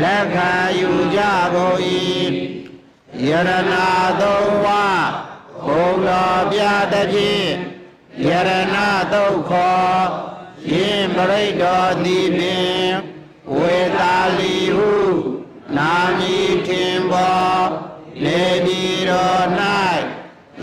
[0.02, 1.22] လက်ခံယူကြ
[1.54, 1.78] ကုန်၏
[3.28, 3.88] ယရနာ
[4.22, 5.31] သုံးပါး
[5.72, 6.62] ဘုံတော်ပြ
[6.94, 7.50] သဖြင့်
[8.28, 9.88] ယရနာသုတ်ခော
[10.72, 11.66] ယင်ပရိဒ္ဓ
[12.04, 12.88] သည်ပင်
[13.58, 14.94] ဝေတာလီဟု
[15.78, 17.66] နာမည်ထင်ပေါ်
[18.24, 19.48] နေပြည်တော်၌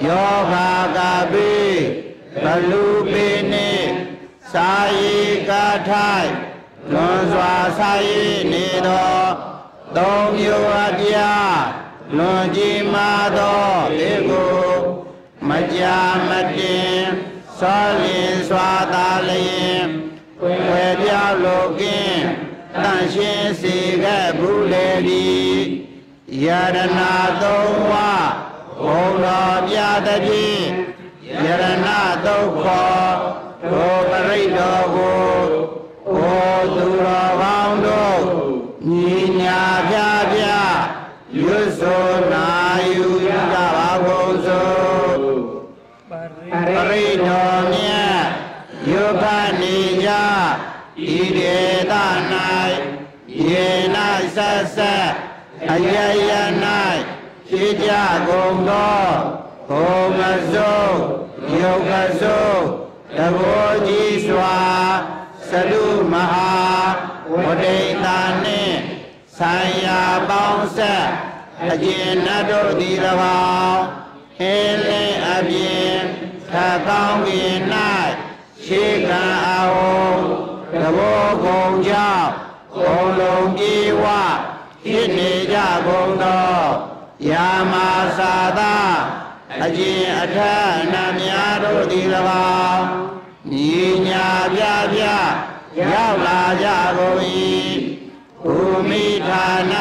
[0.06, 0.98] ယောဂာက
[1.32, 1.54] ပိ
[2.42, 3.88] ဘလူပိနှင့်
[4.52, 6.30] စာရီကာထိုင်
[6.92, 9.17] လွန်စွာစာရီနေသော
[21.44, 22.24] လိုကင်း
[22.82, 25.28] တန်ရှင်းစေခဲ့ဘူးလေဒီ
[26.44, 27.92] ယရနာသုံးဝ
[28.82, 30.64] ဘုံတော်ပြသဖြင့်
[31.44, 33.12] ယရနာသုံးခေါ်
[33.70, 35.26] ဒုပရိတ်တော်ကို
[36.14, 37.57] ဟောသူတော်ကော
[54.38, 55.08] ဆက်ဆက်
[55.70, 55.96] အယ
[56.30, 56.32] ယ၌
[57.48, 57.90] ဖြစ်ကြ
[58.28, 59.04] ကုန်သော
[59.68, 60.20] ဘုံမ
[60.52, 60.98] စိုး
[61.60, 62.64] ယုတ်ကစိုး
[63.16, 64.58] တဘောကြီးစွာ
[65.50, 66.52] သလူမဟာ
[67.32, 68.78] ဝဒိတာနှင့်
[69.38, 71.06] ဆိုင်ရာပေါင်းဆက်
[71.70, 72.20] အကျဉ်း
[72.50, 72.96] တို့သည်၎
[73.60, 73.82] င်း
[74.38, 75.96] ဟင်းလင်းအပြင်
[76.50, 76.52] ထ
[76.86, 77.58] ကောင်းကင်၌
[78.64, 80.10] ရှေကံအဟုံ
[80.82, 82.47] တဘောကုံကြောင့်
[82.80, 84.04] ဘုံလုံးပြေဝ
[84.84, 85.56] ဖြစ်နေကြ
[85.86, 86.56] ကုန်သော
[87.30, 88.76] ယာမာသာသာ
[89.64, 92.06] အကျဉ်အထက်အနတ်များတို့သည်၎
[92.68, 92.86] င်း
[93.52, 94.62] ညီညာပြ
[94.92, 95.02] ပြ
[95.80, 96.68] ရောက်လာကြ
[96.98, 97.20] ကုန်၏
[98.42, 98.56] ဘူ
[98.88, 99.74] မိဌာန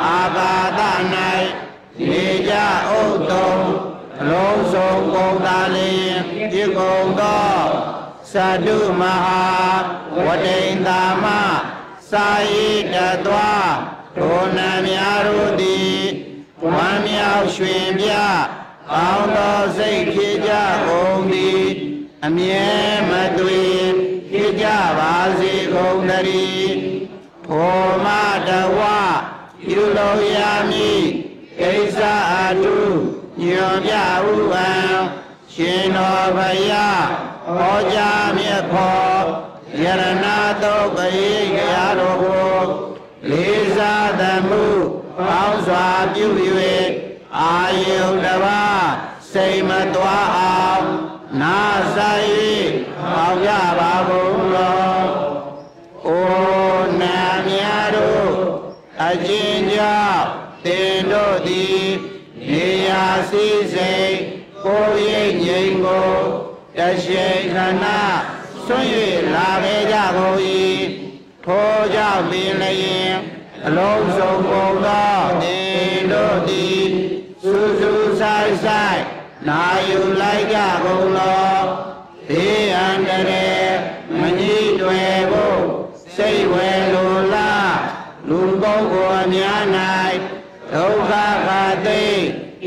[0.00, 0.80] အာဘာသ၌
[2.10, 2.54] နေကြ
[2.98, 3.54] ဥဒ္တုံ
[4.20, 6.16] အလုံးစုံကုန်သာလျင်
[6.52, 7.52] ပြကုန်သော
[8.32, 9.42] သတ္တုမဟာ
[10.26, 11.26] ဝတိန်တာမ
[12.12, 12.96] စာရိတ
[13.26, 13.52] သွာ
[14.16, 16.00] ဒုနာများတို့သည်
[16.72, 18.10] ဝမ်းမြောက်ရွှင်ပြ
[18.90, 20.52] ကောင်းသောစိတ်ဖြစ်ကြ
[20.86, 21.64] ကုန်သည်
[22.24, 22.66] အမြဲ
[23.10, 23.64] မသွေ
[24.30, 24.66] ဖြစ်ကြ
[24.98, 26.74] ပါစေကုန်သတည်း
[27.46, 28.06] ဖောမ
[28.48, 28.80] တဝ
[29.66, 30.38] ပြုလို့ရ
[30.70, 31.04] မည်
[31.60, 31.98] ကိစ္စ
[32.32, 32.78] အတု
[33.40, 33.94] ညွန်ပြ
[34.28, 34.70] ဥပံ
[35.52, 37.06] ရှင်တော်ဘုရား
[37.56, 40.26] ဟောကြားမြတ်ဖော်ယရဏ
[40.62, 41.08] တုတ်ပိ
[41.56, 42.58] ကရာတော်ကို
[43.30, 44.64] လေးစားသမှု
[45.26, 46.26] ပေါင်းစွာ ပြု၍
[47.38, 47.56] အာ
[47.86, 48.92] ယုန်တစ်ပါး
[49.32, 50.88] စိတ်မသွားအောင်
[51.40, 51.60] နာ
[51.96, 52.28] ဆိုင်၍
[53.14, 55.00] ပေါင်းကြပါကုန်လော။
[56.06, 58.32] အိုနာမြတ်တို့
[59.02, 60.24] အကျဉ်းကြောင့်
[60.64, 61.86] တင်တို့သည်
[62.50, 64.14] နေရာစည်းစိမ်
[64.64, 66.12] ကိုယ်ရိပ်ငြိမ်ကို
[66.78, 67.86] တရှိန်ခဏ
[68.66, 68.84] ဆွံ့၍
[69.34, 70.38] လာခဲ့ကြကုန်၏
[71.44, 73.12] ထိုကြောင့်ပင်လျင်
[73.66, 75.21] အလုံးစုံကုန်သော
[76.32, 76.90] တင်တို့သည်
[77.42, 79.02] စူးစူးဆိုင်ဆိုင်
[79.48, 81.60] နာယူလိုက်ကြကုန်လော
[82.28, 83.72] ဘေးအန္တရာယ်
[84.20, 85.62] မကြီးတွယ်ဖို့
[86.16, 87.76] စိတ်ဝယ်လိုလား
[88.28, 89.62] လူပုဂ္ဂိုလ်အများ၌
[90.72, 91.12] ဒုက္ခ
[91.46, 92.04] ခါသိ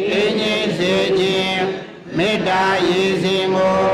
[0.10, 1.64] အင်းကြီးစေခြင်း
[2.18, 3.88] မေတ္တာရည်စင်ကို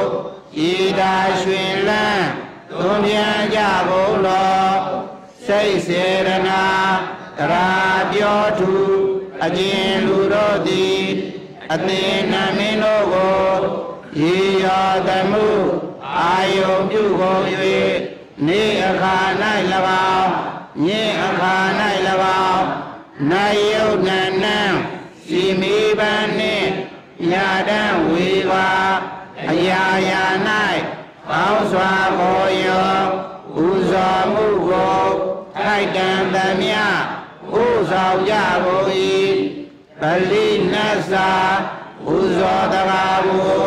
[0.69, 2.27] ဤသာရွှင်လန်း
[2.79, 3.59] သွန်ပြန်ကြ
[3.89, 4.71] ကုန်လော
[5.47, 6.65] စိတ်စေရနာ
[7.39, 7.69] တရာ
[8.11, 8.60] ပြောသူ
[9.45, 11.01] အကျဉ်လူတို့သည်
[11.73, 13.49] အသင်္နမင်းတို့ကို
[14.19, 15.47] ရေရောသမှု
[16.17, 17.43] အာယုံပြုကုန်၍
[18.47, 19.17] နေအခါ၌၎
[20.15, 20.31] င်း
[20.85, 21.55] ညင်အခါ၌၎
[22.49, 22.65] င်း
[23.31, 24.59] နိုင်ယုတ်နန္နံ
[25.25, 26.69] စီမီပန်းနှင့်
[27.31, 28.69] ညာတံဝေပါ
[29.49, 30.23] အရာရာ၌
[31.29, 32.97] ပေါင်းစွာခေါ်ယော
[33.65, 35.05] ဥဇော်မှုကို
[35.63, 36.81] ထိုက်တန်သမျှ
[37.63, 38.33] ဥဆောင်ကြ
[38.65, 38.89] ကုန်၏
[40.01, 41.31] ပလိနတ်စာ
[42.15, 43.63] ဥဇောတကားကို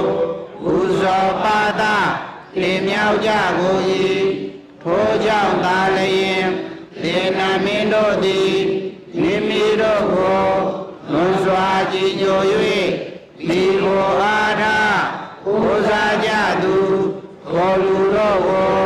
[0.76, 1.82] ဥဇောပါဒ
[2.60, 3.82] လင်မြောက်ကြကုန်၏
[4.82, 6.44] ထိုကြောင့်သာလျင်
[7.02, 8.56] သေနာမင်းတို့သည်
[9.20, 10.48] မိမိတို့ကို
[11.12, 12.40] လွန်စွာကြည်ညို၍
[13.46, 14.98] မိကိုအားထား
[15.52, 16.30] ဥစားကြ
[16.62, 16.76] သူ
[17.48, 18.83] ခေါ်လူတို့ကို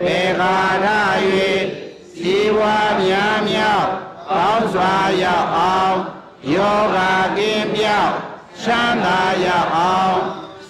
[0.00, 0.86] ပေခါရ၍
[2.18, 3.88] စီဝါများမြောက်
[4.30, 5.98] ပေါင်းစွာရောက်အောင်
[6.54, 6.98] ယောဂ
[7.36, 8.14] ကင်းပြောက်
[8.62, 10.18] ချမ်းသာရောက်အောင်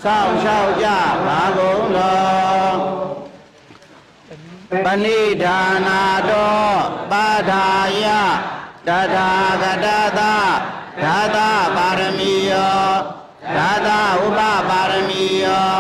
[0.03, 0.89] စောင့်ရှောက်ကြ
[1.27, 2.73] ပါကုန်လော
[4.85, 6.63] ပဏိဌာနာတော
[7.11, 7.67] ပါဌာ
[8.03, 8.05] ယ
[8.87, 9.87] တထာဂတ
[10.19, 10.21] သ
[11.05, 11.39] ဒါသ
[11.77, 12.87] ပါရမီယော
[13.57, 13.89] ဒါသ
[14.23, 15.79] ဥပပါရမီယော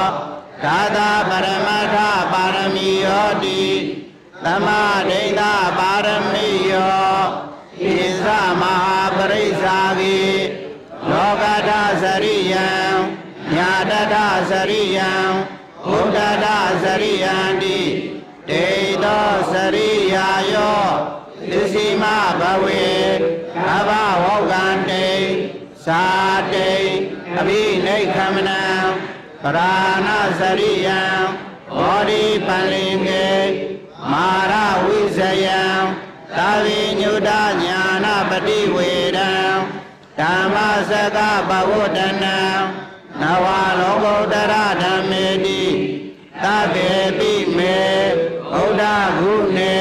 [0.64, 1.96] ဒါသပရမတ္ထ
[2.32, 2.47] ပါရမီ
[3.08, 3.62] ယောတိ
[4.44, 4.68] သမ
[5.10, 5.42] ဒိဋ္ဌ
[5.78, 7.16] ပါရမီယော
[7.80, 7.86] ဣ
[8.26, 8.28] သ
[8.60, 10.20] မဟာပရိစ္ဆာဂိ
[11.10, 11.70] လောကတ
[12.02, 12.70] သရိယံ
[13.54, 14.16] ညာတတ
[14.50, 15.12] သရိယံ
[15.86, 16.46] ဘုဒ္ဓတ
[16.84, 17.78] သရိယံတိ
[18.48, 18.64] တေ
[19.04, 20.82] သောသရိယာယော
[21.50, 22.04] သစ္စည်းမ
[22.40, 22.86] ဘဝေ
[23.66, 23.90] ဘဘ
[24.22, 25.08] ဝောကံတေ
[25.86, 26.06] သာ
[26.52, 26.72] တေ
[27.38, 28.62] အဘိနိခမနံ
[29.42, 29.72] ပရာ
[30.06, 30.08] ဏ
[30.40, 31.02] သရိယံ
[31.78, 33.28] ဘောဓိပန္လင်ကေ
[34.12, 34.54] မာရ
[34.84, 35.62] ဝိဇယံ
[36.36, 37.30] သာဝိညုတ
[37.62, 39.32] ညာနာပတိဝေဒံ
[40.18, 40.56] ဓမ္မ
[40.90, 41.18] စက
[41.48, 42.40] ပဝတ္တနံ
[43.20, 43.46] နဝ
[43.80, 45.62] လောကုတ္တရဓမ္မေတိ
[46.42, 47.78] သဗ္ဗေပိမေ
[48.52, 48.82] ဘုဒ္ဓ
[49.18, 49.78] ဂုဏေ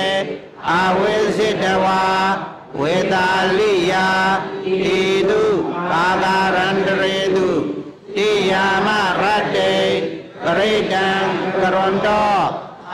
[0.69, 2.03] အာဝိစိတဝါ
[2.79, 4.09] ဝေတာလိယာ
[4.65, 4.85] ဣ
[5.29, 5.43] တု
[5.91, 7.49] ကာကာရန္တရေတု
[8.15, 8.87] တိယာမ
[9.21, 9.73] ရတ္တေ
[10.43, 11.36] ပရိတံက
[11.73, 12.37] ရွန်တော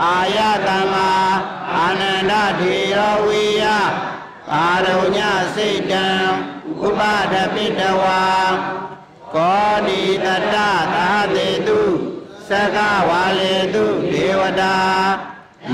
[0.04, 1.12] အာယတမ္မာ
[1.76, 2.96] အာနန္ဒထေရ
[3.26, 3.66] ဝေယ
[4.54, 5.20] အာရုည
[5.56, 6.08] စိတ်တံ
[6.86, 7.02] ဥပ
[7.32, 8.24] ဒပိတဝါ
[9.36, 10.56] ကောဒီတတ
[10.94, 11.82] သာတေတု
[12.50, 12.78] သက
[13.10, 14.78] ဝါလေတုဒေဝတာ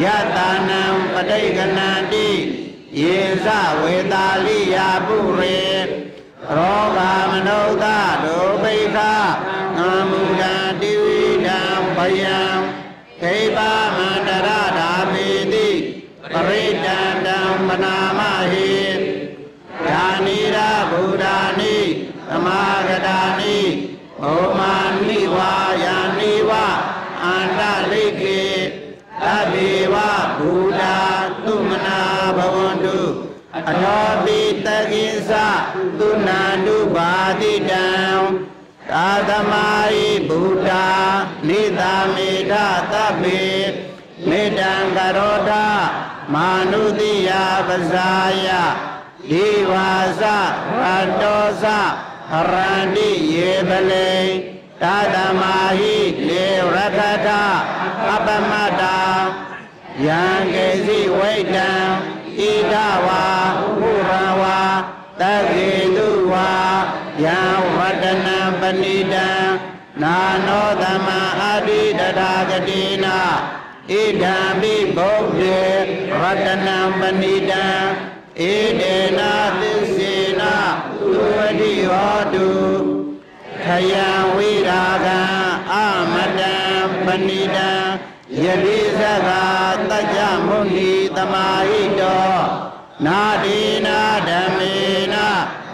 [0.03, 0.37] ယတ
[0.69, 0.83] နံ
[1.13, 2.29] ပဋိကနန္တိ
[2.99, 3.47] ယေဇ
[3.81, 5.59] ဝေတာလိယာပုရေ
[6.55, 6.99] ရောဂ
[7.31, 7.85] မနုဿ
[8.23, 8.97] ဒုပိခ
[9.77, 9.79] င
[10.09, 11.61] မုဒံတိဝိဒံ
[11.95, 12.39] ဘယံ
[22.49, 23.59] မာဂတာနိ
[24.21, 24.75] ဘောမာ
[25.07, 26.51] နိဝါယာနိဝ
[27.23, 28.43] အန္တလိကေ
[29.23, 29.95] သဗ္ဗေဝ
[30.37, 30.83] ဘုဒ္ဓ
[31.45, 32.01] သုမနာ
[32.37, 32.99] ဘဝန္တု
[33.57, 35.31] အထောတိတကိသ
[35.99, 37.89] သုနာတုဘာတိတံ
[38.91, 40.71] သာသမာဟိဘုဒ္ဓ
[41.47, 42.53] နိသာမေဓ
[42.91, 43.43] သဗ္ဗေ
[44.29, 45.51] မေတံကရောဓ
[46.33, 47.29] မာနုတိယ
[47.67, 48.11] ပဇာ
[48.45, 48.47] ယ
[49.29, 50.23] ဒီဝါစ
[50.81, 50.85] ရ
[51.21, 51.65] တောစ
[52.31, 54.13] ဟရန္တိယေပလေ
[54.81, 57.27] သာသမာဟိလေရခထ
[58.09, 58.99] အပမတ္တာ
[60.05, 60.23] ယံ
[60.53, 61.71] ကေစီဝိတံ
[62.37, 62.41] ဣ
[62.73, 62.75] ဒ
[63.05, 63.25] ဝါ
[63.81, 64.11] ဥရ
[64.41, 64.61] ဝါ
[65.21, 66.51] တကေတုဝါ
[67.23, 67.39] ယံ
[67.77, 69.29] ဝတ္တနံပဏိတံ
[70.01, 70.17] နာ
[70.47, 73.19] နောသမ္မာအာတိတထာဂတိနာ
[73.89, 75.61] ဣဒံပိဗုဒ္ဓေ
[76.19, 77.65] ရတနံပဏိတံ
[78.39, 78.41] ဣ
[78.79, 79.61] ဒေနာသ
[83.69, 85.21] ခယံဝိရာဂံ
[85.73, 85.75] အ
[86.13, 86.55] မတံ
[87.05, 87.71] ပဏိတံ
[88.43, 89.29] ယတိသက
[89.89, 90.17] တัจจ
[90.47, 92.33] မုနိသမာဟိတော
[93.05, 94.75] နာဒေနာဓမ္မေ
[95.13, 95.15] န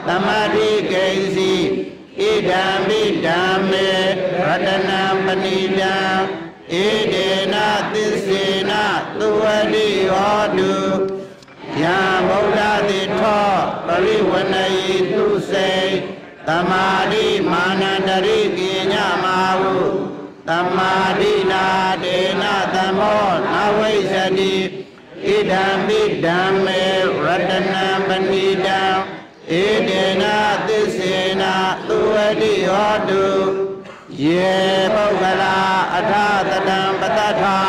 [0.07, 1.53] သမတိကိဉ္စီ
[2.19, 3.89] ဣဒံပိဓမ္မေ
[4.45, 5.95] ရတနံပဏိတံ
[6.71, 6.75] ဣ
[7.13, 8.71] ဒေနာသစ္စေန
[9.19, 9.43] သုဝ
[9.73, 10.75] တိဟောတု
[11.81, 13.49] ယံဗုဒ္ဓတိထော
[13.87, 14.74] ပရိဝဏယိသူစေ
[16.47, 19.75] သမာဓိမာနန္တရိကိညမာဟု
[20.49, 21.65] သမာဓိနာ
[22.03, 22.43] ဒေန
[22.73, 24.53] သမောနဝိသတိ
[25.25, 26.81] ဣဒံပိဓမ္မေ
[27.23, 29.53] ရတနံပဏိတံဣ
[29.89, 30.37] ဒေနာ
[30.67, 31.55] သစ္စေနာ
[31.87, 33.25] သုဝတိဟောတု
[34.23, 34.53] ယေ
[34.93, 35.59] ပုဂ္ဂလာ
[35.95, 36.13] အထ
[36.49, 37.59] တတံပတ္ထာ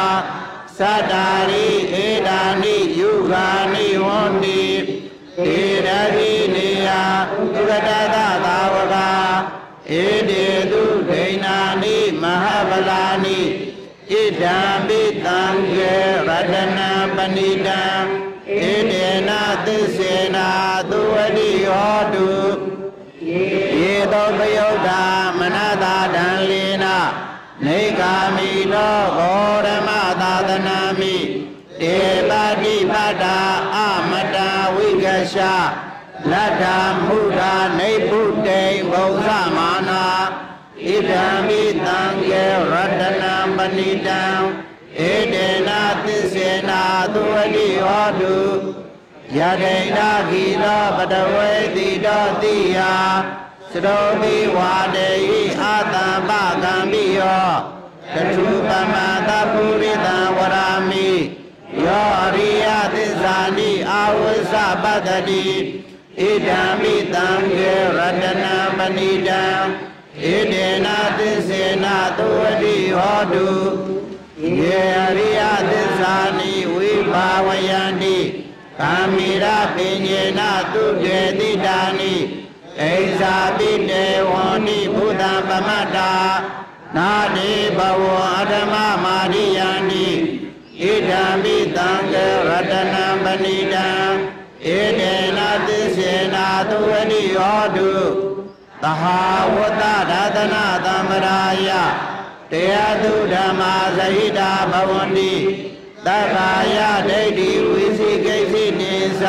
[0.78, 1.66] သတ္တာရိ
[2.04, 4.62] ဧဒာနိယုဂာနိဝန္တိ
[5.44, 6.88] ဧရတိနေယ
[7.54, 8.16] သုရတတ
[16.52, 17.82] တနာပဏိတံ
[18.58, 20.48] ဣဒေနာသစ္စေနာ
[20.90, 22.30] သုဝတိဟောတု
[23.28, 25.02] ယေသောပယုတ်တာ
[25.38, 26.96] မနတာဒံလေနာ
[27.64, 29.90] နေကာမိနောဂောရမ
[30.20, 31.16] သာသနာမိ
[31.80, 31.96] တေ
[32.28, 32.32] ပ
[32.62, 33.38] တိပတ္တာ
[33.74, 33.78] အ
[34.10, 34.36] မတ
[34.74, 35.42] ဝိကရှ
[36.30, 36.76] လတ္တာ
[37.06, 37.40] မုဒ္ဓ
[37.78, 40.04] နေပုတေဘုဇမာနာ
[40.84, 44.22] ဣဒံမိတံကေရတနာပဏိတံ
[44.98, 45.25] ဧတေနာသစ္စေနာသု
[47.36, 48.36] ဝတိဟောတု
[49.38, 49.98] ယတိဏ
[50.30, 52.78] ဂီသောပတဝေတိတောတိယ
[53.72, 56.30] သရောမိဝါတေဟိအာတံပ
[56.62, 57.50] ကံမိယော
[58.14, 58.94] တထုပမ
[59.28, 61.08] တပုရိတံဝရာမိ
[61.84, 65.44] ယောအရိယသစ္စာနိအာဝိသပတ္တိ
[66.18, 67.26] ဣဒံမိတံ
[67.56, 69.44] ကေရတနာပဏိတံ
[70.20, 73.48] ဣဒေနာသစ္စေနာသုဝတိဟောတု
[74.60, 75.25] ယေအရိယသစ္စာနိ
[77.06, 78.18] ဝိဘာဝယန္တိ
[78.80, 79.44] ကာမိရ
[79.74, 80.40] ပင်ညေန
[80.72, 82.14] သူတေတိတာနိ
[82.80, 86.12] အိဇာပိတေဝန္တိဘုဒ္ဓပမတ္တာ
[86.96, 88.02] နာတိဘဝ
[88.36, 90.08] အဓမ္မမာရိယန္တိ
[90.80, 97.92] ဣဒံပိတံကေရတနံပဏိတံဣဒေနသစ္စေနာသုဝတိဟောတု
[98.82, 99.20] သဟာ
[99.54, 101.70] ဝတ္တဒါသနာသံ္ဗရာယ
[102.50, 105.32] တရားသူဓမ္မာသဟိတာဘဝန္တိ
[106.06, 106.78] သဗ္ဗာယ
[107.10, 109.24] ဒိဋ္ဌိဝိသိကိစ္စနိသ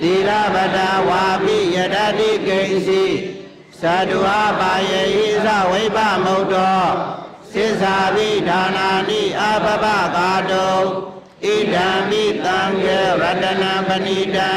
[0.00, 0.78] သီရပဒ
[1.08, 3.04] ဝါပိယတတိကိစီ
[3.80, 6.84] သတုအပါယေဟိသဝိပမုတ်တော
[7.52, 10.78] သစ္စာပိဒါနာနိအပပကာတော
[11.44, 14.50] ဣဒံမိတံကေရတနာပဏိတံ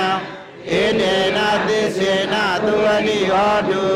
[0.70, 1.38] ဣတေန
[1.68, 2.36] သစ္စေန
[2.66, 3.88] သုဝတိဟောတု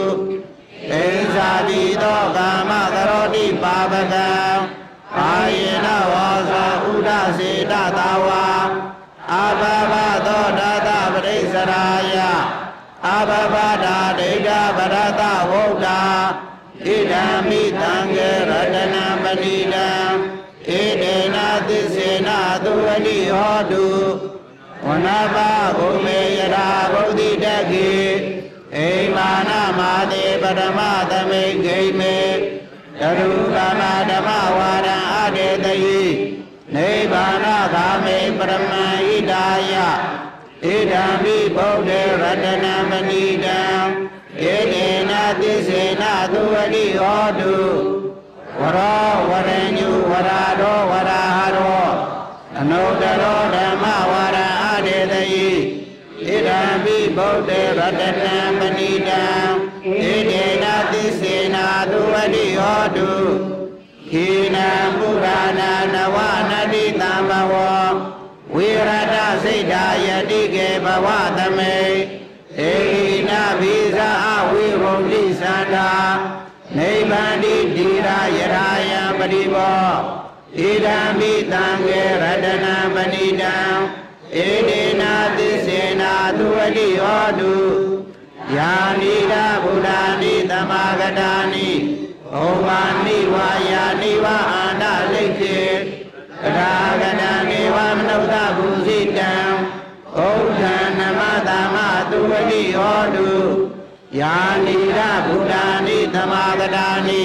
[0.91, 4.82] အိဇာတိသောကာမကရောတိပါပကံ
[5.19, 8.47] အာယေနဝါစာဥဒစေတသာဝါ
[9.31, 9.93] အာဘဘ
[10.25, 12.15] သောဒသပရိစ္ဆရာယ
[13.07, 16.01] အာဘဘဒာဒိဋ္ဌဗရတဝုဒ္ဓာ
[16.85, 19.89] ဣဒံမိတံကေရတနာပဏိတံ
[20.67, 21.37] ဣဒေန
[21.67, 22.29] သစ္စေန
[22.63, 23.87] သုဝတိဟောတု
[24.85, 25.35] ဝနဘ
[25.77, 27.91] ဘုမေယရာဗုဒ္ဓိတခေ
[28.75, 32.17] အိမာနမာတိပရမသမိဂိမေ
[33.03, 36.03] တရုကမဓမ္မဝါဒံအတေတယိ
[36.75, 37.45] နိဗ္ဗာန
[37.75, 39.73] ဂာမေပရမံဣဒါယ
[40.63, 43.61] ဣဒံမိဗုဒ္ဓေရတနာမဏိတံ
[44.41, 47.55] ဣဒေနသစ္စေနသုဝတိဟောတု
[48.59, 51.87] ဝရောဝရညုဝရာရောဝရာဟရော
[52.59, 55.49] အနုတ္တရောဓမ္မဝါဒံအတေတယိ
[56.25, 58.61] ဣဒံမိဗုဒ္ဓေရတနာမ
[62.83, 63.13] တိဟောတု
[64.09, 65.27] ခေနံပုဂ္ဂ
[65.59, 66.17] နာနဝ
[66.49, 67.53] နတိတံဘဝ
[68.53, 71.07] ဝိရတစိတ်ဓာယတိကေဘဝ
[71.37, 71.91] သမေဧ
[72.57, 72.73] ဟိ
[73.29, 75.91] နဘိဇာအဝိရုံတိသန္တာ
[76.77, 79.87] နိဗ္ဗာန်တိတိရာယရာယံပရိဘော
[80.57, 83.55] ဣဒံမိတံကေရတနာပဏိတံ
[84.45, 87.55] ဧဒေနာသစ္စေနာသုဝတိဟောတု
[88.55, 91.69] ယာနိဒဗုဒ္ဓာနိသမာဂတာနိ
[92.33, 95.59] ဩမာနိဝါယာနိဝါအာနလိခေ
[96.41, 99.33] သဒ္ဓါကဏံနေဝမနုဿဘူဇိတံ
[100.15, 100.19] ဩ
[100.59, 101.77] ထံနမသမ္မ
[102.09, 103.31] သူဝတိဟောတု
[104.19, 107.23] ယာနိရဗုဒ္ဓာနိသမာကတာနိ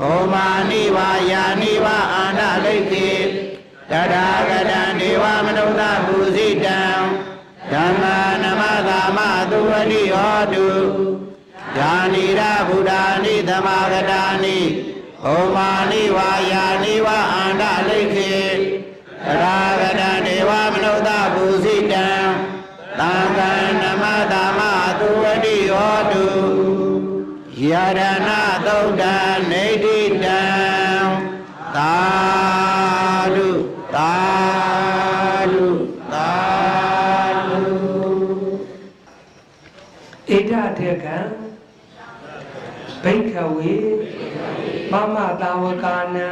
[0.00, 3.10] ဩမာနိဝါယာနိဝါအာနလိခေ
[3.90, 6.80] တထာဂတံဒေဝမနုဿဘူဇိတံ
[7.72, 9.18] ဓမ္မာနမသမ္မ
[9.50, 11.05] သူဝတိဟောတု
[11.78, 14.58] ယာနိရဗုဒ္ဓာနိသမာဂတာနိ
[15.22, 22.08] ဟောမာနိဝါယာနိဝါအာနလိခေတထာဂတံဒေဝမနုဿပူဇိတံ
[22.98, 23.50] သံဃာ
[23.82, 24.60] နမသာမ
[24.98, 26.26] သူဝတိဟောတု
[27.60, 28.30] ယရဏ
[28.66, 29.02] သုဒ္ဓ
[29.50, 30.42] နေတိတံ
[31.76, 31.96] သာ
[33.34, 33.48] ဓု
[33.94, 34.14] သာ
[35.52, 35.66] ဓု
[36.12, 36.30] သာ
[37.46, 37.60] ဓု
[40.28, 43.76] ဣဒတေကံဘိက္ခဝေ
[44.92, 46.28] မမတာဝကာနံ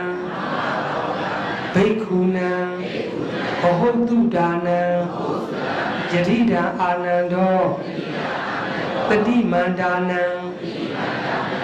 [1.75, 2.51] ဘိက္ခုနံ
[3.61, 4.81] ဘဟုတုဒါနံ
[6.13, 7.59] ယတိတံအာနန္ဒော
[9.09, 10.23] တတိမန္တာနံ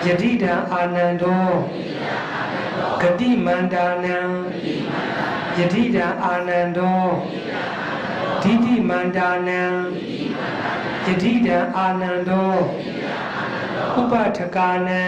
[0.06, 1.46] ယတိတံအာနန္ဒော
[3.00, 4.16] ဂတိမန္တာနံ
[5.58, 7.02] ယတိတံအာနန္ဒော
[8.42, 9.60] ဒိဋ္ဌိမန္တာနံ
[11.06, 12.52] ယတိတံအာနန္ဒော
[13.98, 15.02] ဥပထကာနံ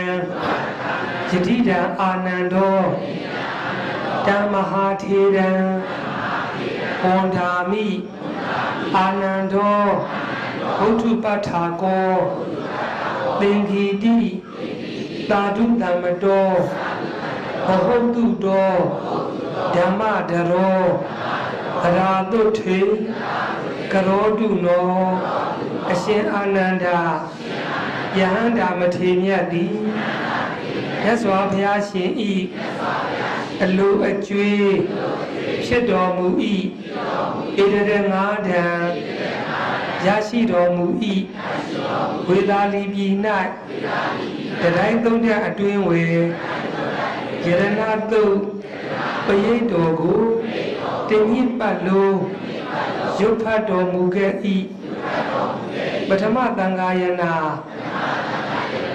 [1.31, 2.79] ယတိတံအာနန္ဒော
[4.27, 5.51] တမ္မဟာထေရံ
[7.03, 7.87] ဝန္ဓာမိ
[8.97, 9.83] အာနန္ဒော
[10.79, 12.13] ဘုထုပဋ္ဌာကော
[13.41, 14.19] သင်္ခီတိ
[15.31, 16.49] သာဓုတမ္မတော
[17.67, 18.75] ဘဟုတုတော
[19.75, 20.83] ဓမ္မဒရော
[21.85, 22.79] အရာတုထေ
[23.93, 24.91] ကရောတုနော
[25.91, 27.01] အရှင်အာနန္ဒာ
[28.19, 29.73] ယဟန္တာမထေမြတ်သည်
[31.03, 32.33] မြတ်စွာဘုရားရှင်ဤ
[33.63, 34.73] အလိုအကျွေး
[35.67, 36.27] ဖြစ်တော်မူ၏
[37.57, 38.63] ဣတရငါးတံ
[40.07, 40.87] ရရှိတော်မူ၏
[42.29, 43.13] ဝေသာလီပြည်၌
[44.61, 46.15] တတိုင်းသုံးတဲ့အတွင်းဝေယ
[47.47, 47.83] ရဏ
[48.13, 48.37] တုတ်
[49.27, 50.23] ပရိတ်တော်ကို
[51.09, 52.21] တင်ညစ်ပတ်လုံး
[53.21, 54.33] ရုပ်ဖတ်တော်မူခဲ့၏
[56.15, 57.33] ပထမသံဃာယနာ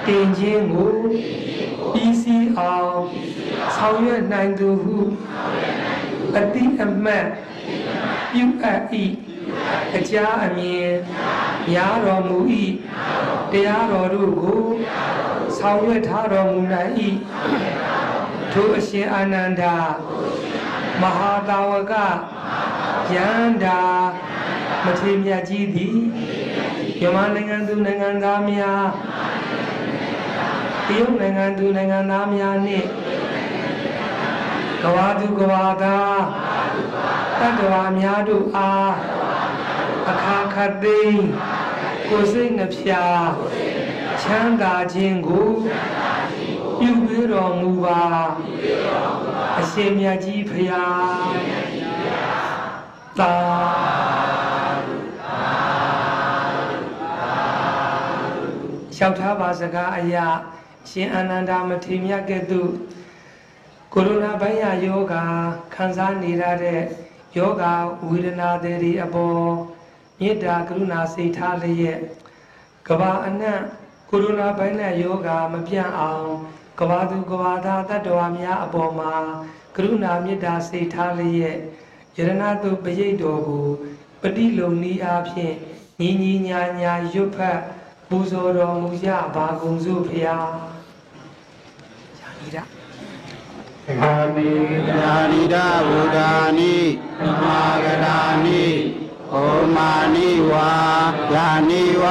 [0.05, 0.95] တင်ခြင်းကို
[1.93, 2.97] ပြီးစီးအောင်
[3.75, 4.97] ဆောင်ရွက်နိုင်သူဟု
[6.37, 7.27] အတိအမှတ်
[8.31, 8.81] ပြုအပ်၏
[9.95, 10.15] အကြ
[10.45, 10.91] အမြင်
[11.69, 12.37] များတော်မူ၏
[13.51, 14.63] တရားတော်တို့ကို
[15.57, 16.91] ဆောင်ရွက်ထားတော်မူနိုင်၏
[18.51, 19.75] ထိုအရှင်အာနန္ဒာ
[21.01, 21.93] မဟာတာဝက
[23.13, 23.79] ယန္တာ
[24.85, 25.97] မထေမြတ်ကြီးသည်
[26.99, 28.85] မြန်မာနိုင်ငံသူနိုင်ငံသားများ
[30.87, 32.87] တရုတ်နိုင်ငံသူနိုင်ငံသားများနှင့်
[34.81, 36.21] ကဝါသူကဝါသား
[37.39, 38.93] တတ္တဝါများတို့အား
[40.09, 41.25] အခါခတ်သိမ်း
[42.09, 42.91] ကိုယ်စိတ်နှပြ
[44.21, 45.49] ချမ်းသာခြင်းကို
[46.79, 48.03] ပြုပေးတော်မူပါ
[49.59, 50.85] အရှင်မြတ်ကြီးဖရာ
[53.19, 53.96] သာ
[58.97, 60.27] လျှောက်ထားပါစကားအရာ
[60.89, 62.71] ရှင်အာနန္ဒာမထေရမြတ်ကဲ့သို့
[63.93, 65.23] ကိုရိုနာဗိုင်းရပ်ယောဂါ
[65.75, 66.81] ခံစားနေရတဲ့
[67.37, 67.63] ယောဂ
[68.09, 69.47] ဝေဒနာတွေအပေါ်
[70.19, 71.99] မေတ္တာကရုဏာစိတ်ထားလျက်
[72.87, 73.59] ကဘာအနှံ့
[74.09, 76.27] ကိုရိုနာဗိုင်းရပ်ယောဂါမပြန့်အောင်
[76.79, 79.13] ကဘာသူကဘာသားတတ္တဝါများအပေါ်မှာ
[79.75, 81.43] ကရုဏာမေတ္တာစိတ်ထားလျက်ယ
[82.17, 83.67] ရဏတုပရိတ်တော်ကို
[84.21, 85.55] ပฏิလုံဤအားဖြင့်
[85.99, 87.59] ညီညီညာညာရွတ်ဖတ်
[88.09, 90.47] ပူဇော်တော်မူကြပါကုန်စို့ဖျား။
[92.19, 92.57] ယာနိဒ
[94.01, 94.49] အာမိ
[94.89, 95.55] ယာနိဒ
[95.87, 96.75] ဗုဒ္ဓာနိ
[97.19, 98.63] သမာဂတာနိ
[99.31, 99.33] ဩ
[99.75, 100.69] မာနိဝါ
[101.33, 102.05] ယာနိဝ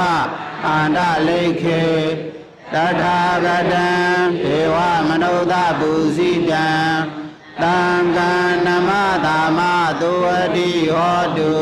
[0.66, 1.82] အာန္တလိခေ
[2.72, 3.88] တထာဂတံ
[4.42, 4.76] ဒေဝ
[5.08, 6.68] မနုဿပူဇိတံ
[7.62, 7.78] သံ
[8.16, 8.32] ဃာ
[8.66, 8.90] နမ
[9.24, 9.60] သာမ
[10.00, 11.54] သုဝတိဟောတု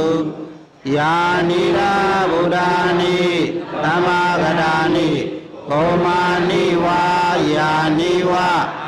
[0.92, 1.16] ယာ
[1.48, 1.92] နိရာ
[2.30, 2.70] ဗုဒ္ဓာ
[3.00, 3.16] နိ
[3.82, 5.08] သမ္မာဂတာနိ
[5.68, 6.20] ဘောမာ
[6.50, 7.02] နိဝါ
[7.54, 8.32] ယာနိဝ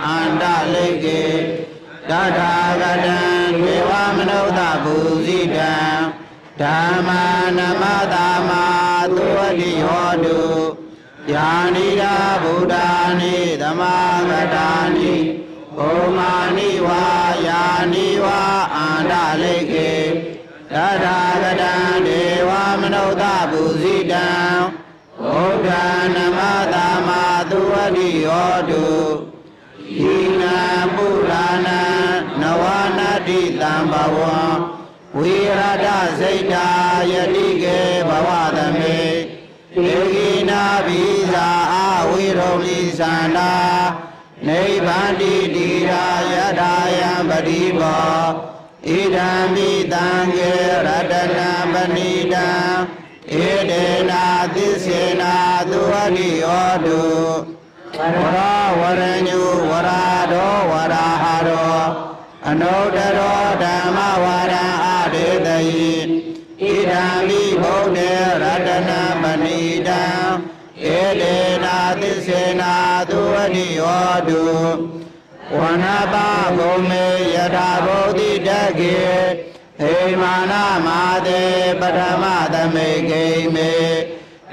[0.04, 0.44] အန္တ
[0.74, 1.24] လိကေ
[2.08, 3.20] တထာဂတံ
[3.62, 4.94] ဒေဝမနုဿပူ
[5.26, 5.74] ဇိတံ
[6.60, 7.22] ဓမ္မာ
[7.58, 7.82] နမ
[8.12, 8.50] တာမ
[9.16, 10.40] သုဝတိဟောတု
[11.32, 12.88] ယာနိရာဗုဒ္ဓာ
[13.20, 13.96] နိသမ္မာ
[14.30, 15.12] ဂတာနိ
[15.76, 17.04] ဘောမာနိဝါ
[17.46, 18.26] ယာနိဝ
[18.76, 19.12] အန္တ
[19.42, 19.95] လိကေ
[20.72, 21.74] တထာဂတံ
[22.06, 24.28] ဒေဝမနုဿပူဇိတံ
[25.22, 25.68] ဘုဒ္ဓ
[26.14, 26.38] နမ
[26.72, 27.10] တာမ
[27.50, 28.86] သုဝတိဟောတု
[29.98, 30.02] ဣ
[30.40, 30.58] နာ
[30.94, 31.68] ပုရာဏ
[32.40, 32.64] နဝ
[32.98, 34.38] နာတိတံဘဝံ
[35.16, 35.86] ဝိရဒ
[36.20, 36.68] စိတ်တာ
[37.12, 37.78] ယတိကေ
[38.08, 38.98] ဘဝသမေ
[39.84, 41.02] ဧကိနာဘိ
[41.32, 41.76] ဇာအ
[42.08, 43.54] ဝိရုံလိသန္တာ
[44.46, 48.55] နိဗ္ဗာန်တိတိရာယထာယံပတိဘော
[48.86, 50.50] ဣဒံမိတံကေ
[50.86, 52.48] ရတနာပဏိတံ
[53.42, 55.34] ဧတေနာသစ္စေနာ
[55.70, 57.00] သုဝတိယောတု
[57.98, 58.38] ဝရ
[58.80, 59.40] ဝရညု
[59.70, 60.02] ဝရာ
[60.32, 61.82] ဒောဝရာဟာရော
[62.48, 65.92] အနုတ္တရောဓမ္မဝါဒံအဒေတယိ
[66.60, 68.08] ဣဒံမိဘုဒ္ဓေ
[68.42, 70.02] ရတနာပဏိတံ
[70.84, 72.74] ဧတေနာသစ္စေနာ
[73.10, 74.42] သုဝတိယောတု
[75.58, 78.25] ဝနပါဘုံမေယထာဘုဒ္ဓိတကေ
[79.80, 80.54] ဟိမာန
[80.86, 81.42] မာတေ
[81.80, 83.24] ပထမသမိကိ
[83.54, 83.72] မေ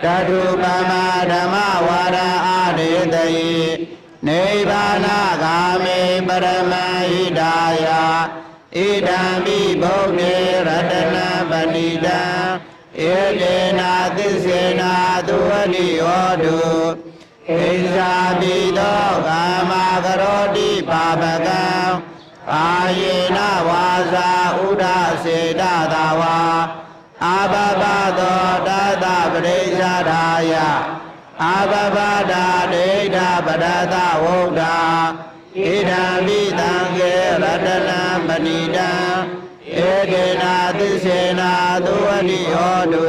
[0.04, 0.92] တတုပမ
[1.32, 1.56] ဓမ္မ
[1.88, 3.56] ဝါဒံအဒေတယိ
[4.28, 5.08] နိဗ္ဗာန
[5.44, 6.74] ဂာမေပရမ
[7.10, 7.56] ဟိတာ
[7.86, 7.88] ယ
[8.76, 10.34] ဣဒံမိဘုဒ္ဓေ
[10.68, 12.22] ရတနာပဏိတံ
[13.02, 14.94] ဧတေနာသစ္စေနာ
[15.28, 16.60] သုဝတိယောတု
[17.48, 17.60] ဣ
[17.96, 19.72] ဇာပိသောကာမ
[20.06, 21.73] ကရောတိပါပကံ
[22.52, 24.32] အာယေနဝါစာ
[24.66, 24.84] ဥဒ
[25.24, 25.62] စေတ
[25.94, 26.38] သာဝါ
[27.26, 27.84] အာဘဘ
[28.20, 28.70] သောတ
[29.04, 30.54] တပရိစ္ဆရာယ
[31.44, 31.98] အာဘဘ
[32.32, 34.78] ဒာဒိဋ္ဌပရတဝုဒ္ဓာ
[35.58, 37.12] ဣဒံမိတံကေ
[37.42, 38.92] ရတနံပဏိတံ
[39.78, 41.52] ဧကေနာသစ္စေနာ
[41.86, 43.08] သုဝတိယောတု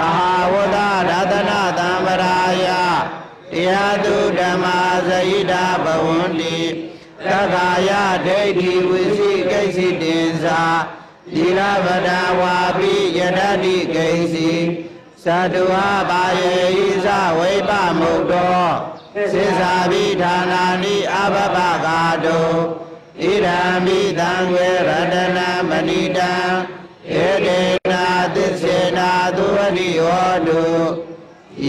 [0.00, 0.14] အာ
[0.52, 0.76] ဝဒ
[1.08, 2.66] ရတနာတံပရာယ
[3.52, 6.58] တရားသူဓမ္မာဇိတာဘဝန္တိ
[7.30, 7.90] သက္ကာယ
[8.26, 10.62] ဒိဋ္ဌိဝိသိကိစ္စိတင်္စာ
[11.34, 12.08] သီလဗဒ
[12.40, 14.50] ဝါပိယတတိကိစ္စိ
[15.26, 16.54] သတုဟာပါယေ
[16.86, 17.08] ဤသ
[17.38, 18.66] ဝိပမုတ်တော
[19.32, 22.40] စေစာဘိဌာနာနိအဘဘကာတု
[23.22, 26.32] ဣဒံမိတံဝေရတနာမဏိတံ
[27.14, 30.64] ဧတေနာသစ္စေနာသုဝတိဟောတု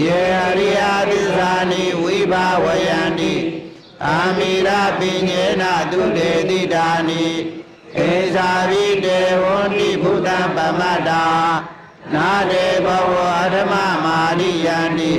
[0.04, 0.22] ယေ
[0.60, 0.80] ရိယ
[1.10, 2.90] သစ္စာနိဝိဘဝယ
[4.06, 4.70] န္တိအာမိရ
[5.00, 7.26] ပိညေနသူတေတိတာနိ
[7.96, 11.26] ခေသာဘိတေဝန္တိဘုဒ္ဓပမတ္တာ
[12.14, 15.14] နာတေဘဝအဓမ္မမာရိယန္တိ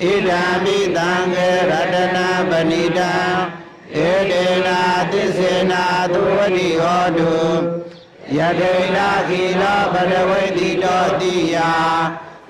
[0.00, 3.12] ဣဒံမိတံကေရတနာပဏိတံ
[3.96, 4.80] ဧတေနာ
[5.12, 7.34] သစ္စေနာသုဝတိဟောတု
[8.36, 11.56] ယတေနာခိလောဘရဝိတိတောတိယ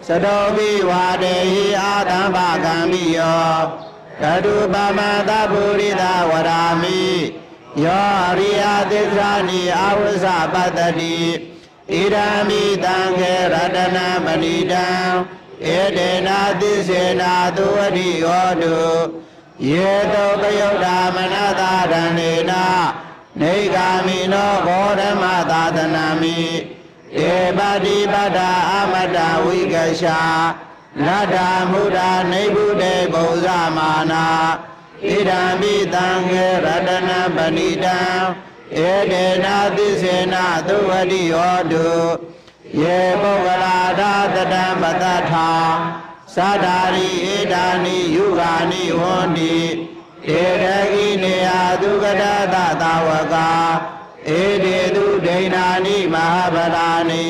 [0.06, 3.91] သတောဘိဝါဒေဟိအာသံဘကံမိယော
[4.22, 7.02] ကတုပမတပုရိသဝရာမိ
[7.84, 11.16] ယောရိယသစ္စာနိအဝဇ္ဇပတ္တိ
[11.92, 14.86] ဣဒံမိတံခေရတနာပဏိတံ
[15.74, 18.78] ဧတေနာသစ္စေနာသုဝတိယောတု
[19.68, 22.64] ယေတောပယုတ်တာမနတာရဏေနာ
[23.40, 26.38] နေဂာမိနောဘောဓမသာသနာမိ
[27.18, 30.20] ဧပတိပတ္တာအမတဝိကရှာ
[31.06, 31.98] လတ္တာမုဒ္ဒ
[32.32, 33.46] နေဗုတေဘုဇ
[33.76, 34.26] မာနာ
[35.08, 37.98] ဣဒံမိတံခေရတနာပဏိတံ
[38.78, 41.90] ဧတေနာသစ္စေနာသုဝတိဟောတု
[42.82, 45.50] ယေပုဂ္ဂလာသာတတံပတ္တထာ
[46.34, 49.56] သာဓာရိဧတာနိယုဂာနိဝန္တိ
[50.28, 51.48] ဧရဂိနေယ
[51.82, 52.22] သုကတ
[52.54, 53.50] သသာဝကာ
[54.38, 57.24] ဧတေတုဒိဏာနိမဟာဗရာနိ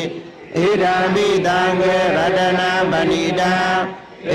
[0.61, 3.55] ဣဒံမိတံကေရတနာပဏိတံ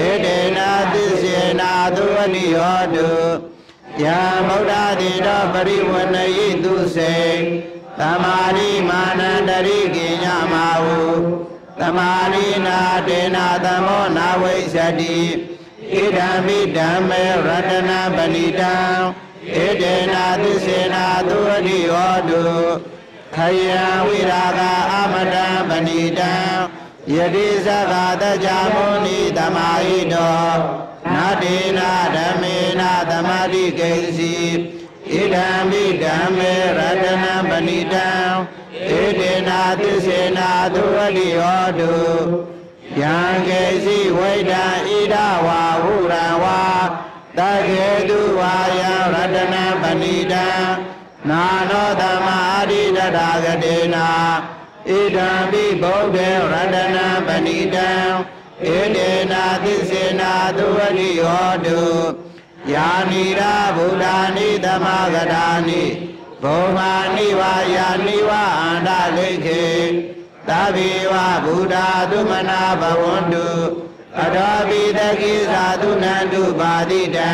[0.04, 3.10] ဧတေနာသစ္စေနာသုဝတိဟောတု
[4.04, 7.16] ယံဗုဒ္ဓတိတောပရိဝဏယိသူစေ
[8.00, 11.02] သမာရိမာနန္တရိကိညမာဟု
[11.80, 15.18] သမာရိနာတေနာသမောနာဝိသတိ
[15.94, 18.76] ဣဒံမိဓမ္မေရတနာပဏိတံ
[19.54, 22.44] ဣတေနာသစ္စေနာသုဝတိဟောတု
[23.38, 24.62] ခယံဝိရာဂ
[24.92, 26.34] အာမတံပဏိတံ
[27.14, 30.42] ယတိသက္ကာတကြမုနိသမာဟိတော
[31.14, 34.36] နာတေနာဓမ္မေနာသမာတိကိဉ္စီ
[35.12, 38.10] ဣဒံမိဓမ္မေရတနာပဏိတံ
[38.88, 41.96] ဣတေနာသစ္စေနာသုဝတိဟောတု
[43.02, 45.16] ယံကေစီဝိဒံဣဒ
[45.46, 46.62] ဝါဟုရံဝါ
[47.38, 50.48] တကေတုဝါယံရတနာပဏိတံ
[51.30, 52.40] နာနောသမာ
[52.70, 54.08] ရိတတာဂတေနာ
[54.90, 57.90] ဣဒံပိဗုဒ္ဓေရတနာပဏိတံ
[58.66, 61.82] ဣတေနာသစ္စေနာသုဝတိဟောတု
[62.74, 65.84] ယာနိရာဗုဒ္ဓာနိသမဂရာနိ
[66.44, 69.66] ဘုံမာနိဝါယာနိဝါအန္တလိခေ
[70.48, 71.14] သဗ္ဗေဝ
[71.46, 71.76] ဗုဒ္ဓ
[72.12, 73.50] သုမနာဘဝန္တု
[74.22, 77.32] အတောပိတကိသာသုနန္တုပါတိတံ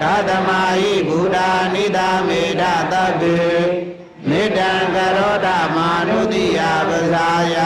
[0.00, 1.38] သာသမာဟိဘုဒ္ဓ
[1.74, 2.62] နိဒာမေဒ
[2.92, 3.38] သဗ္ဗေ
[4.28, 7.56] မေတ္တံကရောဓမာနုတိယပဇာယ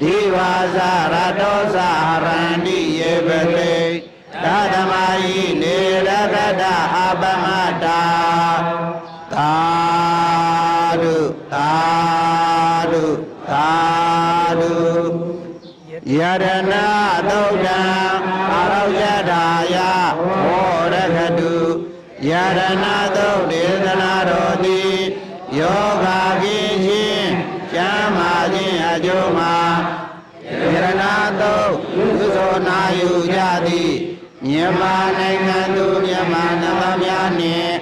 [0.00, 0.78] ဒီဝါစ
[1.12, 1.76] ရတောစ
[2.24, 3.76] ရန္တိယေပတိ
[4.42, 5.76] သာသမာဟိနေ
[6.08, 6.62] ရကတ
[6.94, 7.46] အပမ
[7.84, 8.02] တာ
[9.32, 9.52] သာ
[11.02, 11.16] ဓု
[11.52, 11.72] သာ
[12.92, 13.04] ဓု
[13.50, 13.70] သာ
[14.60, 14.74] ဓု
[16.18, 16.74] ယရဏ
[17.28, 17.80] သုတ်တံ
[18.52, 19.76] အရောယတာယ
[20.20, 20.55] ဝ
[22.30, 22.86] ယရဏ
[23.16, 24.96] သုတ်ဒေသနာတော်သည်
[25.58, 26.06] ယောဂ
[26.42, 27.32] ကင်းခြင်း
[27.72, 29.56] ကျမ်းမာခြင်းအကျိုးမှာ
[30.50, 31.04] ယရဏ
[31.40, 31.72] သုတ်
[32.18, 33.92] သုသောနာယူကြသည်
[34.44, 37.74] မြန်မာနိုင်ငံသူမြန်မာနိုင်ငံများနှင့်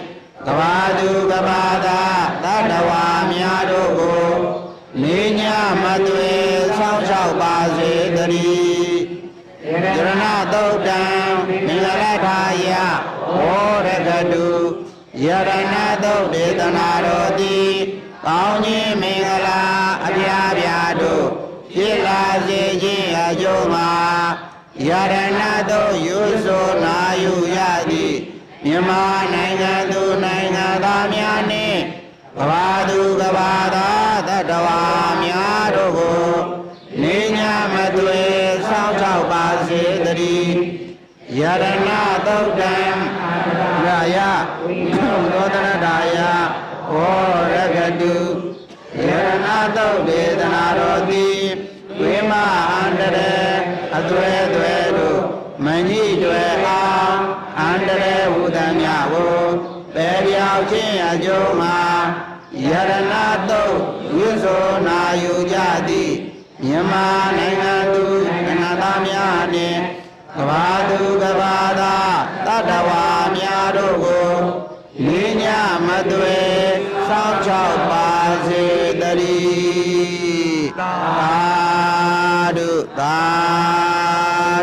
[0.46, 2.02] ကဘာသူကဘာသာ
[2.44, 4.30] တတ္တဝါများတို့ကို
[5.02, 5.42] နေည
[5.82, 6.32] မသွေ
[6.78, 8.96] ဆောင်းလျှောက်ပါစေတည်း
[9.66, 11.02] ယရဏသုတ်တံ
[11.66, 12.68] မင်္ဂလထာယ
[13.39, 14.48] ဟောရကတု
[15.24, 17.73] ယရဏသုတ်ဒေသနာတော်သည်
[18.27, 19.62] ကောင်းခြင်းမင်္ဂလာ
[20.05, 21.27] အပြားပြားတို့
[21.73, 23.90] ဖြစ်လာစေခြင်းအကျိုးမှာ
[24.89, 27.59] ယရဏသုတ်ယူဆိုနာယူရ
[27.90, 28.15] သည်
[28.65, 29.05] မြန်မာ
[29.35, 31.81] နိုင်ငံသူနိုင်ငံသားများနှင့်
[32.36, 33.90] ကဘာသူကဘာသာ
[34.28, 34.82] တတ္တဝါ
[35.24, 36.28] များတို့ကို
[37.02, 37.39] နေည
[37.74, 38.23] မသွေ
[38.69, 40.56] ဆောင်းချောက်ပါစေတည်း
[41.39, 41.65] ယရဏ
[42.27, 42.77] သုတ်တံ
[43.89, 44.19] ရာယ
[45.32, 46.19] သောတရတာယ
[46.90, 48.16] ဟောရကတု
[48.98, 51.40] ယရဏသုတ်ဒေသနာတော်သည်
[51.98, 52.32] ဝိမ
[52.73, 53.35] အန္တရေ
[53.97, 55.20] အသွဲသွဲတို့
[55.65, 57.20] မညိတွေအောင်
[57.61, 59.15] အန္တရေဝုဒ္ဓမြဝ
[59.94, 61.78] ပေပြောက်ခြင်းအကျိုးမှာ
[62.66, 63.15] ယရဏ
[63.51, 63.77] သုတ်
[64.15, 65.56] ဝိသောနာယူကြ
[65.89, 66.12] သည်
[66.62, 67.06] မြန်မာ
[67.39, 69.81] နိုင်ငံသူနိုင်ငံသားများနှင့်
[70.36, 71.94] ကဘာသူကဘာသာ
[72.47, 73.13] တတ္တဝါများ
[73.76, 74.34] တို့ကို
[75.06, 75.44] နေည
[75.86, 76.40] မသွေ
[77.08, 78.08] စောင့်ချောက်ပါ
[78.46, 78.64] စေ
[79.00, 80.94] တည်းသာ
[82.56, 82.70] ဓု
[83.00, 83.18] သာ